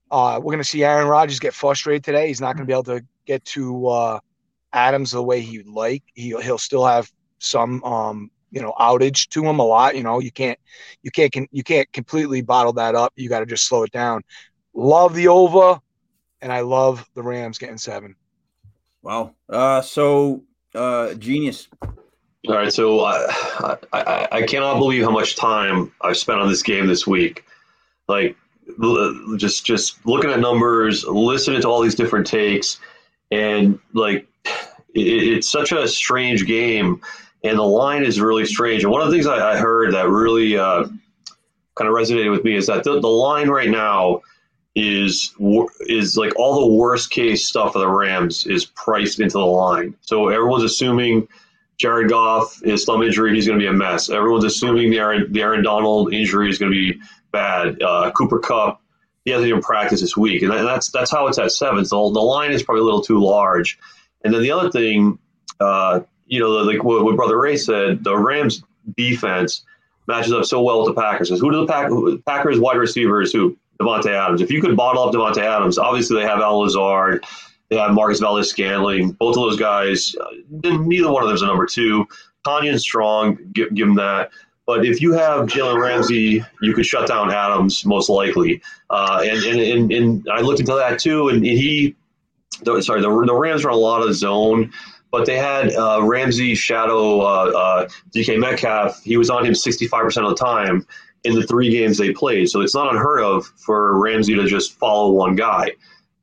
[0.10, 2.28] uh, we're going to see Aaron Rodgers get frustrated today.
[2.28, 4.20] He's not going to be able to get to uh,
[4.74, 6.04] Adams the way he'd like.
[6.14, 9.96] He, he'll still have some, um, you know, outage to them a lot.
[9.96, 10.60] You know, you can't,
[11.04, 13.14] you can't, you can't completely bottle that up.
[13.16, 14.24] You got to just slow it down.
[14.74, 15.82] Love the Ova,
[16.42, 18.16] and I love the Rams getting seven.
[19.02, 19.34] Wow.
[19.50, 20.44] Uh, so
[20.76, 21.68] uh, genius.
[22.48, 26.64] All right, so I, I I cannot believe how much time I've spent on this
[26.64, 27.46] game this week.
[28.08, 28.36] Like
[29.38, 32.80] just just looking at numbers, listening to all these different takes,
[33.30, 34.28] and like
[34.96, 37.02] it, it's such a strange game,
[37.44, 38.84] and the line is really strange.
[38.84, 40.84] And one of the things I, I heard that really uh,
[41.76, 44.22] kind of resonated with me is that the, the line right now
[44.74, 45.34] is
[45.82, 49.96] is like all the worst case stuff of the Rams is priced into the line.
[50.02, 51.28] So everyone's assuming
[51.78, 54.10] Jared Goff, his thumb injury, he's going to be a mess.
[54.10, 57.02] Everyone's assuming the Aaron, the Aaron Donald injury is going to be
[57.32, 57.82] bad.
[57.82, 58.82] Uh, Cooper Kupp,
[59.26, 61.84] he hasn't even practiced this week, and that's that's how it's at seven.
[61.84, 63.78] So the line is probably a little too large.
[64.24, 65.18] And then the other thing,
[65.60, 66.02] uh,
[66.32, 68.64] you know, like what, what, Brother Ray said, the Rams
[68.96, 69.66] defense
[70.08, 71.30] matches up so well with the Packers.
[71.30, 71.92] Who do the Pack,
[72.26, 73.34] Packers wide receivers?
[73.34, 74.42] Who Davante Adams?
[74.42, 77.26] If you could bottle up Davante Adams, obviously they have Allen Lazard.
[77.70, 79.12] They have Marquez Valdes-Scantling.
[79.12, 82.08] Both of those guys, uh, neither one of them is a number two.
[82.46, 84.32] Tonyan's strong, give, give him that.
[84.66, 88.62] But if you have Jalen Ramsey, you could shut down Adams most likely.
[88.90, 91.96] Uh, and, and, and, and, I looked into that too, and he,
[92.64, 94.72] the, sorry, the, the Rams run a lot of zone,
[95.12, 99.04] but they had uh, Ramsey shadow uh, uh DK Metcalf.
[99.04, 100.86] He was on him 65% of the time
[101.24, 102.50] in the three games they played.
[102.50, 105.72] So it's not unheard of for Ramsey to just follow one guy.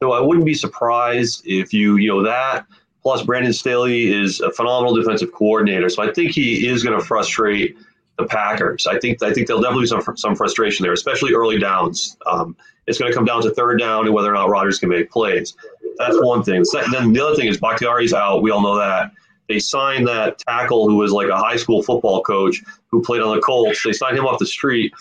[0.02, 2.66] So I wouldn't be surprised if you, you know, that
[3.02, 5.88] plus Brandon Staley is a phenomenal defensive coordinator.
[5.88, 7.76] So I think he is going to frustrate
[8.18, 8.86] the Packers.
[8.86, 12.16] I think I think there'll definitely be some some frustration there, especially early downs.
[12.26, 14.88] Um, it's going to come down to third down and whether or not Rodgers can
[14.88, 15.54] make plays.
[15.98, 16.64] That's one thing.
[16.64, 18.42] Second, then the other thing is Bakhtiari's out.
[18.42, 19.10] We all know that.
[19.48, 23.34] they signed that tackle who was like a high school football coach who played on
[23.34, 23.82] the Colts.
[23.82, 24.92] They signed him off the street.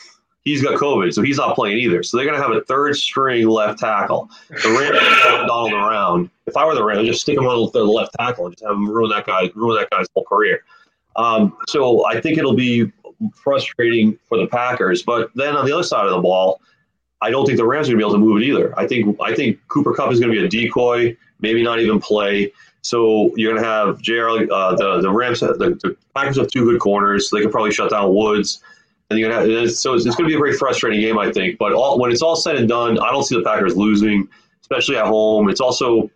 [0.43, 2.01] He's got COVID, so he's not playing either.
[2.03, 4.29] So they're going to have a third string left tackle.
[4.49, 6.29] The Rams Donald around.
[6.45, 8.73] If I were the Rams, just stick him on the left tackle and just have
[8.77, 10.63] him ruin that guy, ruin that guy's whole career.
[11.17, 12.89] Um, so I think it'll be
[13.33, 15.03] frustrating for the Packers.
[15.03, 16.62] But then on the other side of the ball,
[17.21, 18.77] I don't think the Rams are going to be able to move it either.
[18.77, 21.99] I think I think Cooper Kupp is going to be a decoy, maybe not even
[21.99, 22.51] play.
[22.82, 26.65] So you're going to have JR, uh, the the Rams, the, the Packers have two
[26.65, 27.30] good corners.
[27.30, 28.62] So they could probably shut down Woods.
[29.10, 31.32] And you're gonna have, so it's, it's going to be a very frustrating game, I
[31.32, 31.58] think.
[31.58, 34.27] But all, when it's all said and done, I don't see the Packers losing,
[34.62, 35.49] especially at home.
[35.49, 36.12] It's also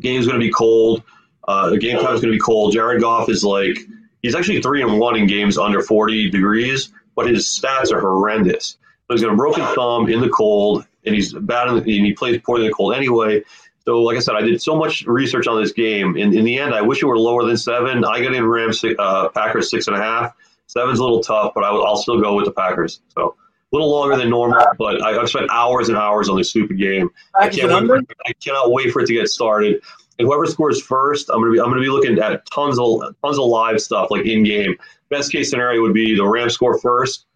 [0.00, 1.02] game's going to be cold.
[1.48, 2.72] Uh, the game time is going to be cold.
[2.72, 3.78] Jared Goff is like
[4.22, 8.76] he's actually three and one in games under 40 degrees, but his stats are horrendous.
[9.10, 12.12] He's got a broken thumb in the cold, and he's bad in the, and he
[12.12, 13.42] plays poorly in the cold anyway.
[13.84, 16.16] So, like I said, I did so much research on this game.
[16.16, 18.04] In, in the end, I wish it were lower than seven.
[18.04, 20.34] I got in Rams, uh, Packers six and a half.
[20.66, 23.00] Seven's a little tough, but I will, I'll still go with the Packers.
[23.08, 23.34] So
[23.72, 26.78] a little longer than normal, but I, have spent hours and hours on this stupid
[26.78, 27.08] game.
[27.34, 29.80] I, can't wait I cannot wait for it to get started.
[30.18, 33.38] And whoever scores first, I'm gonna be I'm gonna be looking at tons of tons
[33.38, 34.76] of live stuff like in game.
[35.08, 37.26] Best case scenario would be the Rams score first,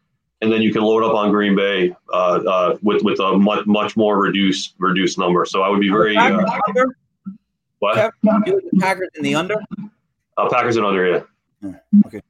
[0.44, 3.66] and then you can load up on Green Bay uh, uh, with with a much
[3.66, 5.44] much more reduced reduced number.
[5.46, 6.16] So I would be very.
[6.16, 6.44] Uh,
[7.78, 8.12] what?
[8.78, 9.56] Packers in the under.
[10.36, 11.24] Uh, Packers in under,
[11.62, 11.72] yeah.
[12.06, 12.20] Okay.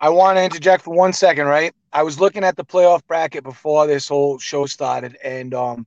[0.00, 1.72] I want to interject for one second, right?
[1.92, 5.86] I was looking at the playoff bracket before this whole show started, and um,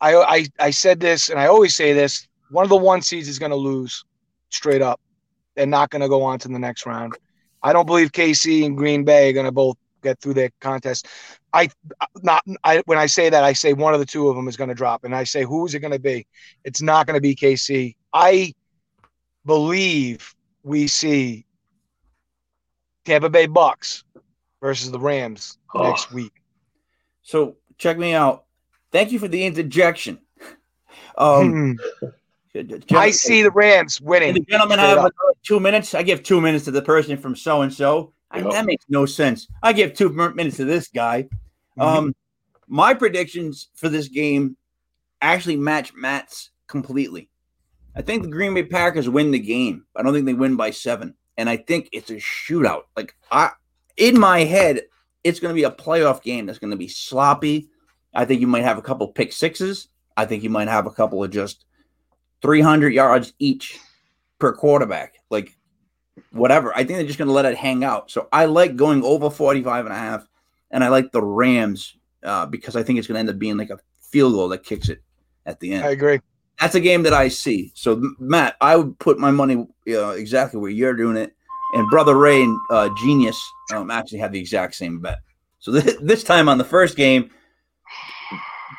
[0.00, 3.28] I, I I said this, and I always say this: one of the one seeds
[3.28, 4.04] is going to lose,
[4.50, 5.00] straight up.
[5.54, 7.16] They're not going to go on to the next round.
[7.62, 11.08] I don't believe KC and Green Bay are going to both get through their contest.
[11.52, 11.70] I
[12.22, 14.56] not I when I say that I say one of the two of them is
[14.56, 16.26] going to drop, and I say who is it going to be?
[16.64, 17.96] It's not going to be KC.
[18.12, 18.54] I
[19.44, 21.46] believe we see
[23.04, 24.04] Tampa Bay Bucks
[24.60, 25.82] versus the Rams oh.
[25.82, 26.32] next week.
[27.22, 28.44] So check me out.
[28.92, 30.20] Thank you for the interjection.
[31.16, 31.78] Um,
[32.90, 34.34] I see the Rams winning.
[34.34, 35.12] the gentleman have
[35.44, 35.94] two minutes.
[35.94, 38.13] I give two minutes to the person from so and so.
[38.42, 39.46] That makes no sense.
[39.62, 41.22] I give two minutes to this guy.
[41.22, 41.80] Mm-hmm.
[41.80, 42.16] Um,
[42.66, 44.56] my predictions for this game
[45.20, 47.28] actually match Matt's completely.
[47.96, 49.84] I think the Green Bay Packers win the game.
[49.94, 52.82] I don't think they win by seven and I think it's a shootout.
[52.96, 53.50] Like I,
[53.96, 54.82] in my head,
[55.22, 57.68] it's going to be a playoff game that's going to be sloppy.
[58.14, 59.88] I think you might have a couple pick sixes.
[60.16, 61.64] I think you might have a couple of just
[62.42, 63.78] 300 yards each
[64.38, 65.14] per quarterback.
[65.30, 65.56] Like
[66.30, 66.72] whatever.
[66.74, 68.10] I think they're just going to let it hang out.
[68.10, 70.26] So I like going over 45 and a half
[70.70, 73.56] and I like the Rams uh, because I think it's going to end up being
[73.56, 75.02] like a field goal that kicks it
[75.46, 75.84] at the end.
[75.84, 76.20] I agree
[76.60, 77.72] that's a game that I see.
[77.74, 81.32] So Matt, I would put my money uh, exactly where you're doing it,
[81.74, 83.40] and brother Ray and uh, Genius
[83.72, 85.18] um, actually have the exact same bet.
[85.58, 87.30] So th- this time on the first game,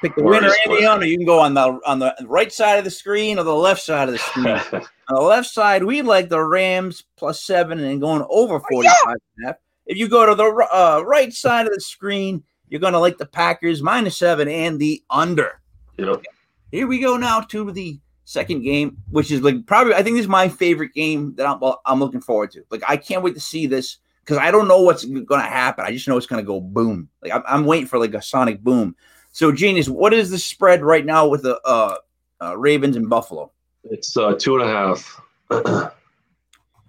[0.01, 1.05] pick the winner and the under.
[1.05, 3.81] You can go on the on the right side of the screen or the left
[3.81, 4.47] side of the screen.
[5.10, 9.17] on the left side, we like the Rams plus seven and going over 45 and
[9.43, 9.55] a half.
[9.86, 13.17] If you go to the uh, right side of the screen, you're going to like
[13.17, 15.62] the Packers minus seven and the under.
[15.97, 16.23] Yep.
[16.71, 20.23] Here we go now to the second game, which is like probably I think this
[20.23, 22.63] is my favorite game that I'm I'm looking forward to.
[22.69, 25.86] Like I can't wait to see this because I don't know what's going to happen.
[25.86, 27.10] I just know it's going to go boom.
[27.21, 28.95] Like I'm, I'm, waiting for like a sonic boom.
[29.36, 31.98] So genius, what is the spread right now with the uh,
[32.41, 33.52] uh, Ravens and Buffalo?
[33.84, 35.21] It's uh, two and a half.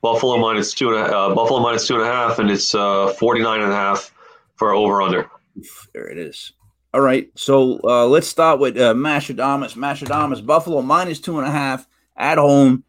[0.01, 3.09] Buffalo minus two and a, uh, Buffalo minus two and a half, and it's uh,
[3.15, 4.15] 49 and a half
[4.55, 5.29] for over under.
[5.93, 6.53] There it is.
[6.95, 9.75] All right, so uh, let's start with uh, Mashadamas.
[9.75, 12.85] Mashadamas, Buffalo minus two and a half at home.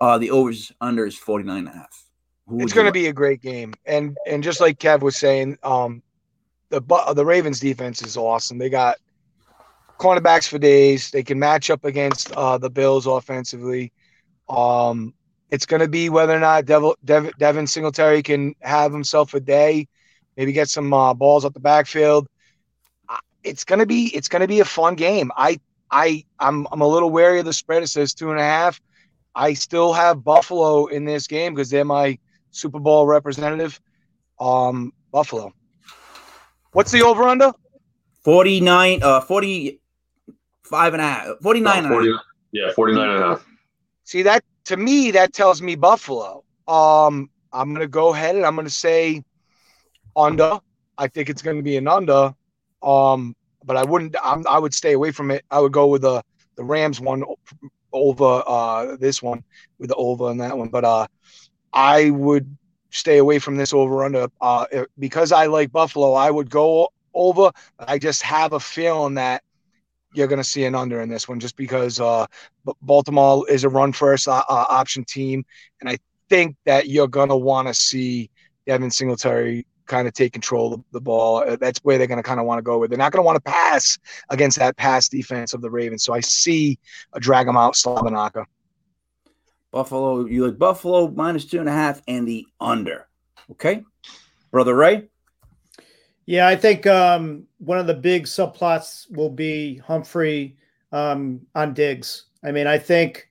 [0.00, 2.06] Uh, the overs under is 49 and a half.
[2.46, 5.58] Who it's going to be a great game, and and just like Kev was saying,
[5.62, 6.02] um,
[6.80, 8.58] the the Ravens defense is awesome.
[8.58, 8.96] They got
[9.98, 11.10] cornerbacks for days.
[11.10, 13.92] They can match up against uh, the Bills offensively.
[14.48, 15.14] Um,
[15.50, 19.40] it's going to be whether or not Devil, Dev, Devin Singletary can have himself a
[19.40, 19.86] day,
[20.36, 22.26] maybe get some uh, balls up the backfield
[23.44, 25.30] it's gonna be it's gonna be a fun game.
[25.36, 27.82] I I I'm I'm a little wary of the spread.
[27.82, 28.80] It says two and a half.
[29.34, 32.18] I still have Buffalo in this game because they're my
[32.50, 33.80] Super Bowl representative.
[34.38, 35.52] Um, Buffalo.
[36.72, 37.52] What's the over under?
[38.24, 42.26] 49, uh, 45 and a half, 49 no, 40, and a half.
[42.52, 43.46] Yeah, 49 and a half.
[44.04, 46.44] See, that to me, that tells me Buffalo.
[46.68, 49.22] Um, I'm going to go ahead and I'm going to say
[50.16, 50.60] under.
[50.98, 52.34] I think it's going to be an under.
[52.82, 54.16] Um, but I wouldn't.
[54.22, 55.44] I'm, i would stay away from it.
[55.50, 56.22] I would go with the
[56.56, 57.24] the Rams one
[57.92, 59.44] over uh, this one
[59.78, 60.68] with the over and that one.
[60.68, 61.06] But uh,
[61.72, 62.56] I would
[62.92, 64.28] stay away from this over under.
[64.40, 64.66] Uh,
[64.98, 67.50] because I like Buffalo, I would go over.
[67.78, 69.42] I just have a feeling that
[70.14, 72.26] you're going to see an under in this one, just because uh,
[72.82, 75.44] Baltimore is a run first uh, uh, option team,
[75.80, 78.30] and I think that you're going to want to see
[78.66, 81.38] Devin Singletary kind of take control of the ball.
[81.38, 82.90] Uh, that's where they're going to kind of want to go with.
[82.90, 86.04] They're not going to want to pass against that pass defense of the Ravens.
[86.04, 86.78] So I see
[87.14, 88.44] a drag them out, slobberknocker.
[89.72, 93.08] Buffalo, you like Buffalo minus two and a half and the under.
[93.50, 93.82] Okay.
[94.50, 95.08] Brother Ray?
[96.26, 100.56] Yeah, I think um, one of the big subplots will be Humphrey
[100.92, 102.26] um, on Diggs.
[102.44, 103.28] I mean, I think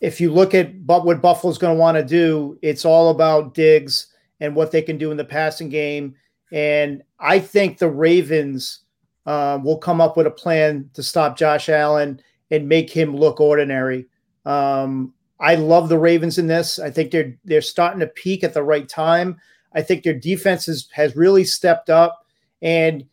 [0.00, 4.08] if you look at what Buffalo's going to want to do, it's all about Diggs
[4.40, 6.14] and what they can do in the passing game.
[6.52, 8.80] And I think the Ravens
[9.24, 13.40] uh, will come up with a plan to stop Josh Allen and make him look
[13.40, 14.06] ordinary.
[14.44, 16.78] Um, I love the Ravens in this.
[16.78, 19.38] I think they're they're starting to peak at the right time.
[19.74, 22.26] I think their defense has, has really stepped up.
[22.62, 23.04] And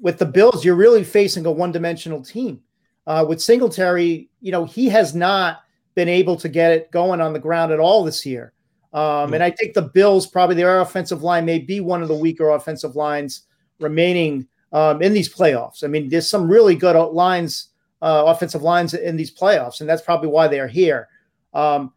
[0.00, 2.60] with the Bills, you're really facing a one dimensional team.
[3.06, 5.62] Uh, with Singletary, you know, he has not
[5.94, 8.52] been able to get it going on the ground at all this year.
[8.92, 12.14] Um, and I think the Bills, probably their offensive line, may be one of the
[12.14, 13.42] weaker offensive lines
[13.80, 15.82] remaining um, in these playoffs.
[15.82, 17.68] I mean, there's some really good lines,
[18.02, 21.08] uh, offensive lines in these playoffs, and that's probably why they are here.
[21.54, 21.92] Um,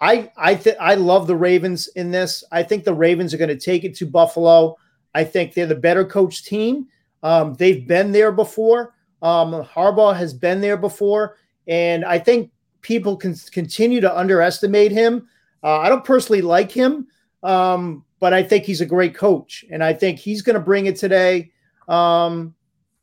[0.00, 2.42] I I th- I love the Ravens in this.
[2.50, 4.76] I think the Ravens are going to take it to Buffalo.
[5.14, 6.88] I think they're the better coach team.
[7.22, 8.94] Um, they've been there before.
[9.22, 11.36] Um, Harbaugh has been there before,
[11.68, 15.28] and I think people can continue to underestimate him.
[15.62, 17.06] Uh, I don't personally like him,
[17.44, 20.86] um, but I think he's a great coach, and I think he's going to bring
[20.86, 21.52] it today.
[21.86, 22.54] Um,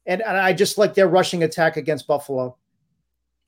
[0.05, 2.57] and, and, I just like their rushing attack against Buffalo.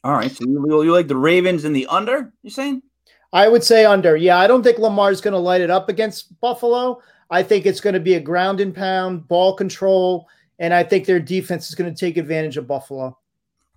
[0.03, 2.33] All right, so you, you like the Ravens in the under?
[2.41, 2.81] you're saying?
[3.33, 4.15] I would say under.
[4.15, 7.01] Yeah, I don't think Lamar's going to light it up against Buffalo.
[7.29, 10.27] I think it's going to be a ground and pound, ball control,
[10.59, 13.17] and I think their defense is going to take advantage of Buffalo.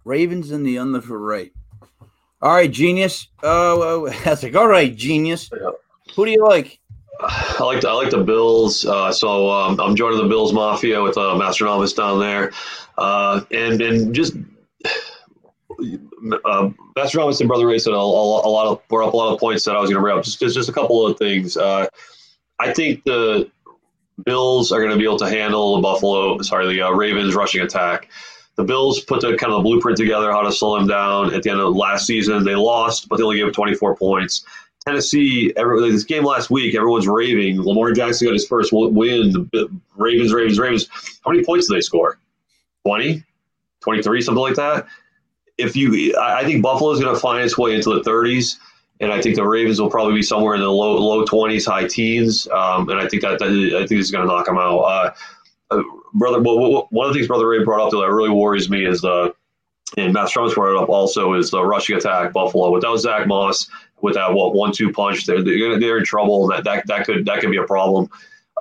[0.04, 1.52] Ravens in the under for right.
[2.42, 3.28] All right, genius.
[3.42, 5.50] Uh, that's like all right, genius.
[6.16, 6.80] Who do you like?
[7.20, 8.84] I like the, I like the Bills.
[8.84, 12.52] Uh, so um, I'm joining the Bills Mafia with uh, Master Novice down there,
[12.98, 14.34] uh, and and just
[16.44, 19.32] uh, Master and Brother Ray said a, a, a, lot of brought up a lot
[19.32, 20.24] of points that I was going to bring up.
[20.24, 21.56] Just, just just a couple of things.
[21.56, 21.86] Uh,
[22.58, 23.50] I think the
[24.24, 27.62] Bills are going to be able to handle the Buffalo, sorry, the uh, Ravens rushing
[27.62, 28.08] attack
[28.56, 31.50] the Bills put the kind of blueprint together how to slow them down at the
[31.50, 32.44] end of last season.
[32.44, 34.44] They lost, but they only gave up 24 points.
[34.86, 37.60] Tennessee, every, this game last week, everyone's raving.
[37.60, 39.48] Lamar Jackson got his first win.
[39.52, 40.88] The Ravens, Ravens, Ravens.
[41.24, 42.18] How many points did they score?
[42.86, 43.24] 20,
[43.80, 44.86] 23, something like that.
[45.56, 48.56] If you, I think Buffalo is going to find its way into the 30s,
[49.00, 51.86] and I think the Ravens will probably be somewhere in the low low 20s, high
[51.86, 54.78] teens, um, and I think that, that I think is going to knock them out.
[54.78, 55.14] Uh,
[55.70, 58.84] uh, brother, well, one of the things Brother Ray brought up that really worries me
[58.84, 59.34] is the,
[59.96, 62.70] and Matt Strums brought it up also, is the rushing attack Buffalo.
[62.70, 63.68] Without Zach Moss,
[64.00, 66.48] with that what one two punch, they're, they're in trouble.
[66.48, 68.08] That that that could that could be a problem.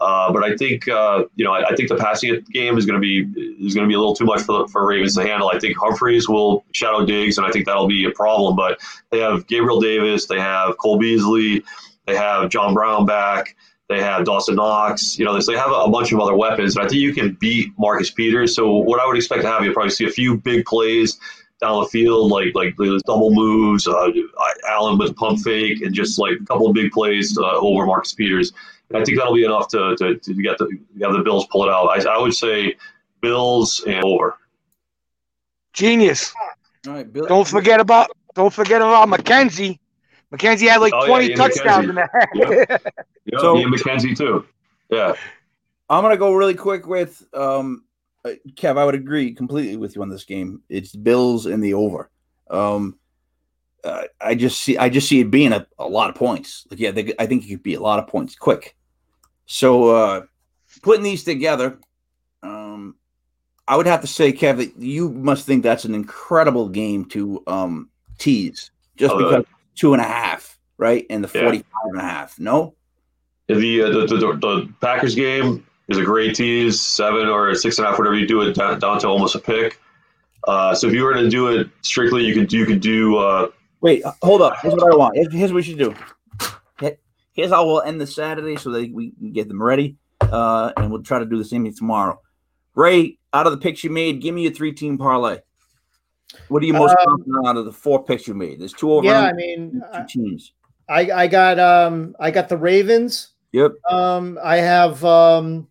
[0.02, 3.00] Uh, but I think uh, you know I, I, think the passing game is going
[3.00, 3.22] to be
[3.64, 5.52] is going to be a little too much for for Ravens to handle.
[5.54, 8.56] I think Humphreys will shadow Diggs, and I think that'll be a problem.
[8.56, 8.80] But
[9.12, 11.64] they have Gabriel Davis, they have Cole Beasley,
[12.08, 13.56] they have John Brown back.
[13.90, 15.20] They have Dawson Knox.
[15.20, 17.74] You know, they have a bunch of other weapons, but I think you can beat
[17.78, 18.56] Marcus Peters.
[18.56, 21.20] So what I would expect to have, you'll probably see a few big plays
[21.62, 22.76] down the field, like like
[23.06, 24.10] double moves, uh,
[24.68, 28.14] Allen with pump fake, and just like a couple of big plays uh, over Marcus
[28.14, 28.54] Peters.
[28.94, 30.70] And I think that'll be enough to, to, to get the
[31.02, 31.88] have the Bills pull it out.
[31.88, 32.76] I, I would say
[33.22, 34.38] Bills and over.
[35.74, 36.34] Genius.
[36.88, 37.26] All right, Bill.
[37.26, 39.80] Don't forget about don't forget about McKenzie.
[40.32, 41.90] McKenzie had like oh, 20 yeah, touchdowns McKenzie.
[41.90, 42.30] in that.
[42.34, 42.70] Yep.
[43.26, 43.42] yep.
[43.42, 44.46] So, Ian McKenzie too.
[44.90, 45.14] Yeah.
[45.90, 47.84] I'm gonna go really quick with um,
[48.26, 48.78] uh, Kev.
[48.78, 50.62] I would agree completely with you on this game.
[50.70, 52.10] It's Bills in the over.
[52.50, 52.98] Um,
[53.84, 56.66] uh, I just see I just see it being a, a lot of points.
[56.70, 58.76] Like yeah, they, I think it could be a lot of points quick.
[59.46, 60.22] So uh,
[60.82, 61.78] putting these together,
[62.42, 62.96] um,
[63.68, 67.44] I would have to say, Kev, that you must think that's an incredible game to
[67.48, 69.46] um, tease, just oh, because
[69.76, 71.06] two and a half, right?
[71.10, 71.90] And the 45 yeah.
[71.90, 72.40] and a half.
[72.40, 72.76] No?
[73.48, 77.86] The, uh, the, the, the, Packers game is a great tease, seven or six and
[77.86, 79.80] a half, whatever you do it down, down to almost a pick.
[80.48, 83.18] Uh, so if you were to do it strictly, you could you could do.
[83.18, 83.50] Uh,
[83.82, 84.58] Wait, hold up.
[84.62, 85.16] Here's what I want.
[85.16, 85.94] Here's what we should do.
[87.34, 90.92] Here's how we'll end the Saturday so that we can get them ready, uh, and
[90.92, 92.22] we'll try to do the same thing tomorrow.
[92.76, 95.40] Ray, out of the picks you made, give me a three-team parlay.
[96.48, 98.60] What are you most um, confident out of the four picks you made?
[98.60, 99.06] There's two over.
[99.06, 100.54] Yeah, I mean, two teams.
[100.90, 103.30] I I got um I got the Ravens.
[103.52, 103.74] Yep.
[103.90, 105.68] Um, I have um,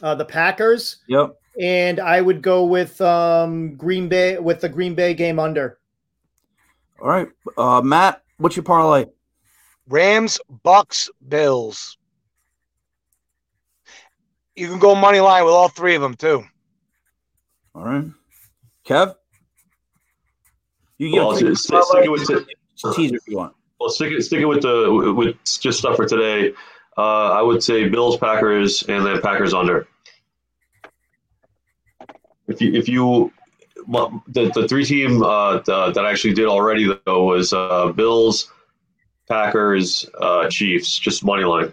[0.00, 1.34] uh, the Packers, Yep.
[1.60, 5.78] and I would go with um Green Bay with the Green Bay game under.
[7.00, 7.28] All right.
[7.56, 9.06] Uh, Matt, what's your parlay?
[9.88, 11.96] Rams, Bucks, Bills.
[14.54, 16.44] You can go money line with all three of them too.
[17.74, 18.04] All right.
[18.86, 19.14] Kev?
[20.98, 23.54] You can Well, give a just stick, stick it with t- teaser if you want.
[23.78, 26.52] well, stick it, stick it with the with just stuff for today.
[26.96, 29.86] Uh, I would say Bills, Packers, and then Packers under.
[32.48, 33.32] If you if you
[33.86, 38.50] the the three team uh, the, that I actually did already though was uh, Bills,
[39.28, 41.72] Packers, uh, Chiefs, just money line.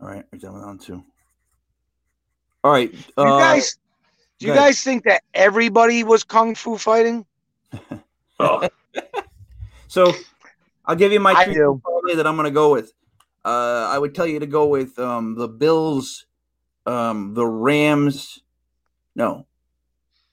[0.00, 0.24] All right.
[0.32, 1.04] Write that one down too.
[2.62, 2.90] All right.
[2.90, 3.78] Do you uh, guys,
[4.38, 4.64] do you ahead.
[4.64, 7.26] guys think that everybody was kung fu fighting?
[8.40, 8.68] Oh,
[9.86, 10.12] So
[10.84, 11.54] I'll give you my I three
[12.16, 12.92] that I'm going to go with.
[13.44, 16.26] Uh, I would tell you to go with um, the Bills,
[16.84, 18.40] um, the Rams.
[19.14, 19.46] No,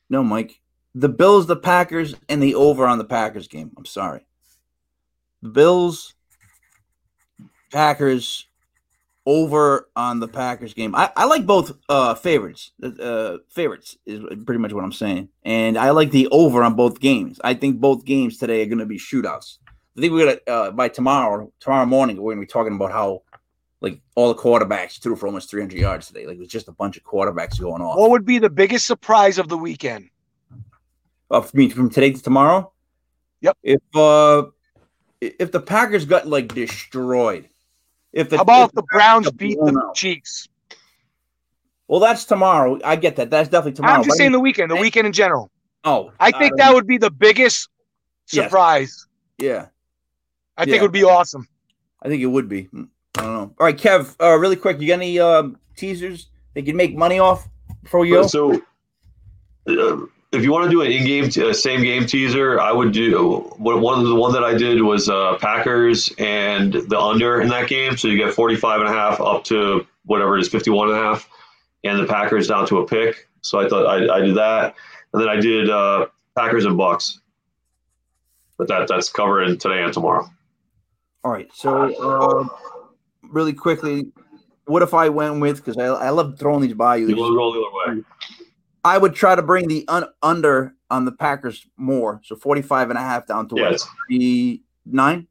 [0.09, 0.59] no, Mike.
[0.95, 3.69] The Bills, the Packers, and the over on the Packers game.
[3.77, 4.25] I'm sorry.
[5.41, 6.13] The Bills,
[7.71, 8.47] Packers,
[9.25, 10.95] over on the Packers game.
[10.95, 12.71] I, I like both uh, favorites.
[12.81, 16.99] Uh, favorites is pretty much what I'm saying, and I like the over on both
[16.99, 17.39] games.
[17.43, 19.57] I think both games today are going to be shootouts.
[19.97, 23.23] I think we're gonna uh, by tomorrow, tomorrow morning, we're gonna be talking about how
[23.81, 26.25] like all the quarterbacks threw for almost 300 yards today.
[26.25, 27.97] Like it was just a bunch of quarterbacks going off.
[27.97, 30.09] What would be the biggest surprise of the weekend?
[31.29, 32.71] Uh, for me, from today to tomorrow.
[33.41, 33.57] Yep.
[33.63, 34.43] If uh,
[35.21, 37.47] if the Packers got like destroyed,
[38.11, 39.95] if the How about if the Browns beat the out.
[39.95, 40.49] Chiefs?
[41.87, 42.79] well, that's tomorrow.
[42.83, 43.29] I get that.
[43.29, 43.95] That's definitely tomorrow.
[43.99, 45.51] I'm just saying the weekend, the weekend in general.
[45.83, 47.69] oh, I think don't that would be the biggest
[48.31, 48.45] Yes.
[48.45, 49.07] surprise.
[49.37, 49.67] yeah.
[50.57, 50.79] I think Yeah.
[50.79, 51.47] it would be awesome.
[52.01, 52.63] I think it would be.
[52.63, 52.83] Hmm,
[53.17, 53.55] I don't know.
[53.59, 54.15] All right, Kev.
[54.21, 57.47] Uh, really quick, you got any um, teasers they can make money off
[57.85, 58.27] for you go?
[58.27, 58.61] So,
[59.67, 59.97] uh,
[60.31, 64.03] if you want to do an in-game, t- uh, same-game teaser, I would do one.
[64.03, 67.97] The one that I did was uh, Packers and the under in that game.
[67.97, 71.01] So you get 45 and a half up to whatever it is, 51 and a
[71.01, 71.29] half,
[71.83, 73.27] and the Packers down to a pick.
[73.41, 74.75] So I thought I, I did that,
[75.13, 77.19] and then I did uh, Packers and Bucks.
[78.57, 80.29] But that that's covering today and tomorrow.
[81.23, 81.49] All right.
[81.53, 82.47] So, uh,
[83.23, 84.11] really quickly,
[84.65, 87.07] what if I went with because I, I love throwing these by you.
[87.07, 88.03] You will go the other way.
[88.83, 92.19] I would try to bring the un- under on the Packers more.
[92.23, 93.81] So 45 and a half down to Yeah, what?
[94.09, 95.27] 39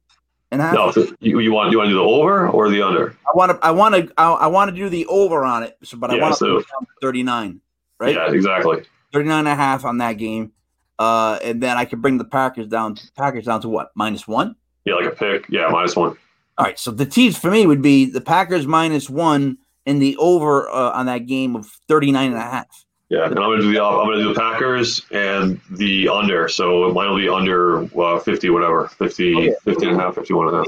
[0.51, 0.73] and a half?
[0.73, 3.15] No, if you, you want you want to do the over or the under?
[3.27, 5.77] I want to I want to I, I want to do the over on it,
[5.83, 7.61] so, but I Yeah, want so- put it down to 39,
[7.99, 8.15] right?
[8.15, 8.83] Yeah, exactly.
[9.13, 10.53] 39 and a half on that game.
[10.97, 13.91] Uh, and then I could bring the Packers down Packers down to what?
[13.95, 14.55] Minus 1?
[14.85, 15.47] Yeah, like a pick.
[15.49, 16.17] Yeah, minus one.
[16.57, 20.15] All right, so the tease for me would be the Packers minus 1 and the
[20.17, 22.85] over uh, on that game of 39 and a half.
[23.11, 26.47] Yeah, and I'm gonna do the I'm gonna do the Packers and the under.
[26.47, 29.55] So mine will be under uh, 50, whatever, 50, Okay.
[29.65, 30.67] 50 and a half, 51 and a half.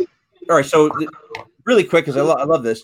[0.49, 1.09] All right, so th-
[1.63, 2.83] really quick because I, lo- I love this.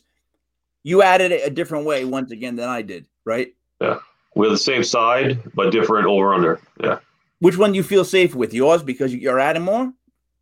[0.83, 3.53] You added it a different way once again than I did, right?
[3.81, 3.99] Yeah,
[4.33, 6.61] We have the same side, but different over under.
[6.81, 6.99] Yeah.
[7.39, 8.53] Which one do you feel safe with?
[8.53, 9.91] Yours because you're adding more?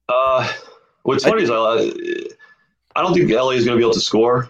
[0.09, 0.47] Uh,
[1.01, 1.91] what's funny is I,
[2.95, 4.47] I don't think LA is going to be able to score,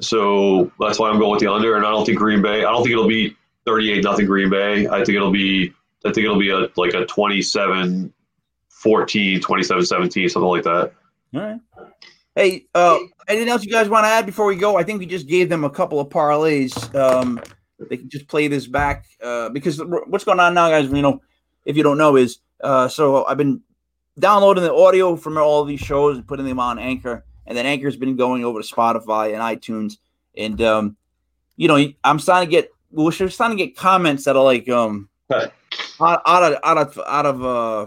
[0.00, 1.76] so that's why I'm going with the under.
[1.76, 2.60] And I don't think Green Bay.
[2.64, 3.36] I don't think it'll be
[3.66, 4.86] 38 nothing Green Bay.
[4.88, 5.72] I think it'll be.
[6.04, 8.12] I think it'll be a like a 27
[8.68, 10.92] 14, 27 17, something like that.
[11.34, 11.60] All right.
[12.36, 14.76] Hey, uh, anything else you guys want to add before we go?
[14.76, 16.94] I think we just gave them a couple of parlays.
[16.94, 17.40] Um,
[17.78, 20.88] they can just play this back uh, because what's going on now, guys?
[20.90, 21.22] You know,
[21.64, 23.62] if you don't know, is uh, so I've been
[24.18, 27.96] downloading the audio from all these shows and putting them on Anchor, and then Anchor's
[27.96, 29.96] been going over to Spotify and iTunes,
[30.36, 30.96] and um,
[31.56, 32.70] you know, I'm starting to get
[33.04, 35.08] we're starting to get comments that are like um
[36.00, 37.86] out, out of out of out of uh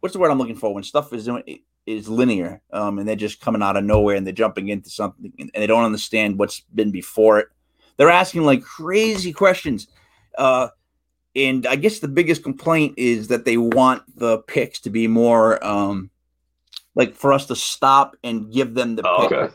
[0.00, 1.28] what's the word I'm looking for when stuff is
[1.86, 5.32] is linear um and they're just coming out of nowhere and they're jumping into something
[5.38, 7.48] and they don't understand what's been before it.
[7.96, 9.88] They're asking like crazy questions.
[10.36, 10.68] Uh
[11.36, 15.64] and I guess the biggest complaint is that they want the picks to be more
[15.64, 16.10] um
[16.94, 19.32] like for us to stop and give them the Oh, pick.
[19.32, 19.54] okay.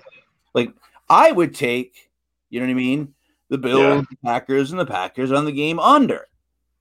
[0.53, 0.73] Like
[1.09, 2.09] I would take,
[2.49, 3.13] you know what I mean?
[3.49, 4.01] The Bills, Yeah.
[4.09, 6.27] the Packers, and the Packers on the game under.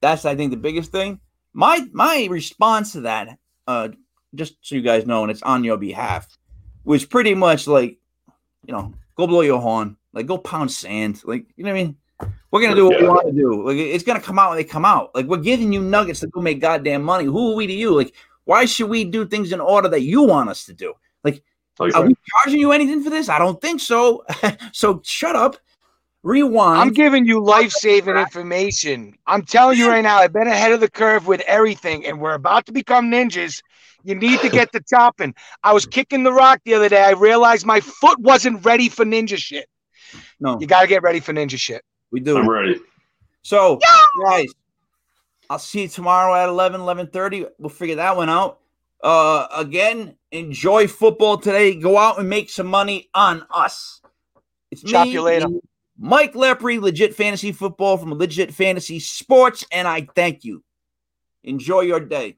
[0.01, 1.21] That's I think the biggest thing.
[1.53, 3.89] My my response to that, uh,
[4.35, 6.27] just so you guys know, and it's on your behalf,
[6.85, 7.99] was pretty much like,
[8.67, 11.85] you know, go blow your horn, like go pound sand, like you know what I
[11.85, 11.97] mean.
[12.51, 13.67] We're gonna do what we want to do.
[13.67, 15.15] Like it's gonna come out when they come out.
[15.15, 17.25] Like we're giving you nuggets to go make goddamn money.
[17.25, 17.95] Who are we to you?
[17.95, 20.95] Like why should we do things in order that you want us to do?
[21.25, 21.43] Like,
[21.79, 23.29] Like, are we charging you anything for this?
[23.29, 24.25] I don't think so.
[24.73, 25.57] so shut up.
[26.25, 26.81] Rewind.
[26.81, 29.15] I'm giving you life saving information.
[29.27, 32.33] I'm telling you right now, I've been ahead of the curve with everything, and we're
[32.33, 33.63] about to become ninjas.
[34.05, 35.35] You need to get the chopping.
[35.63, 37.03] I was kicking the rock the other day.
[37.05, 39.69] I realized my foot wasn't ready for ninja shit.
[40.41, 41.83] no, You got to get ready for ninja shit.
[42.11, 42.39] we do.
[42.39, 42.81] I'm ready.
[43.43, 43.79] So,
[44.25, 44.47] guys,
[45.51, 47.51] I'll see you tomorrow at 11, 11.30.
[47.59, 48.61] We'll figure that one out.
[49.03, 51.75] Uh, again, enjoy football today.
[51.75, 54.01] Go out and make some money on us.
[54.71, 55.49] It's Chop me, you later.
[55.99, 60.65] Mike Lepre, Legit Fantasy Football from Legit Fantasy Sports, and I thank you.
[61.45, 62.37] Enjoy your day.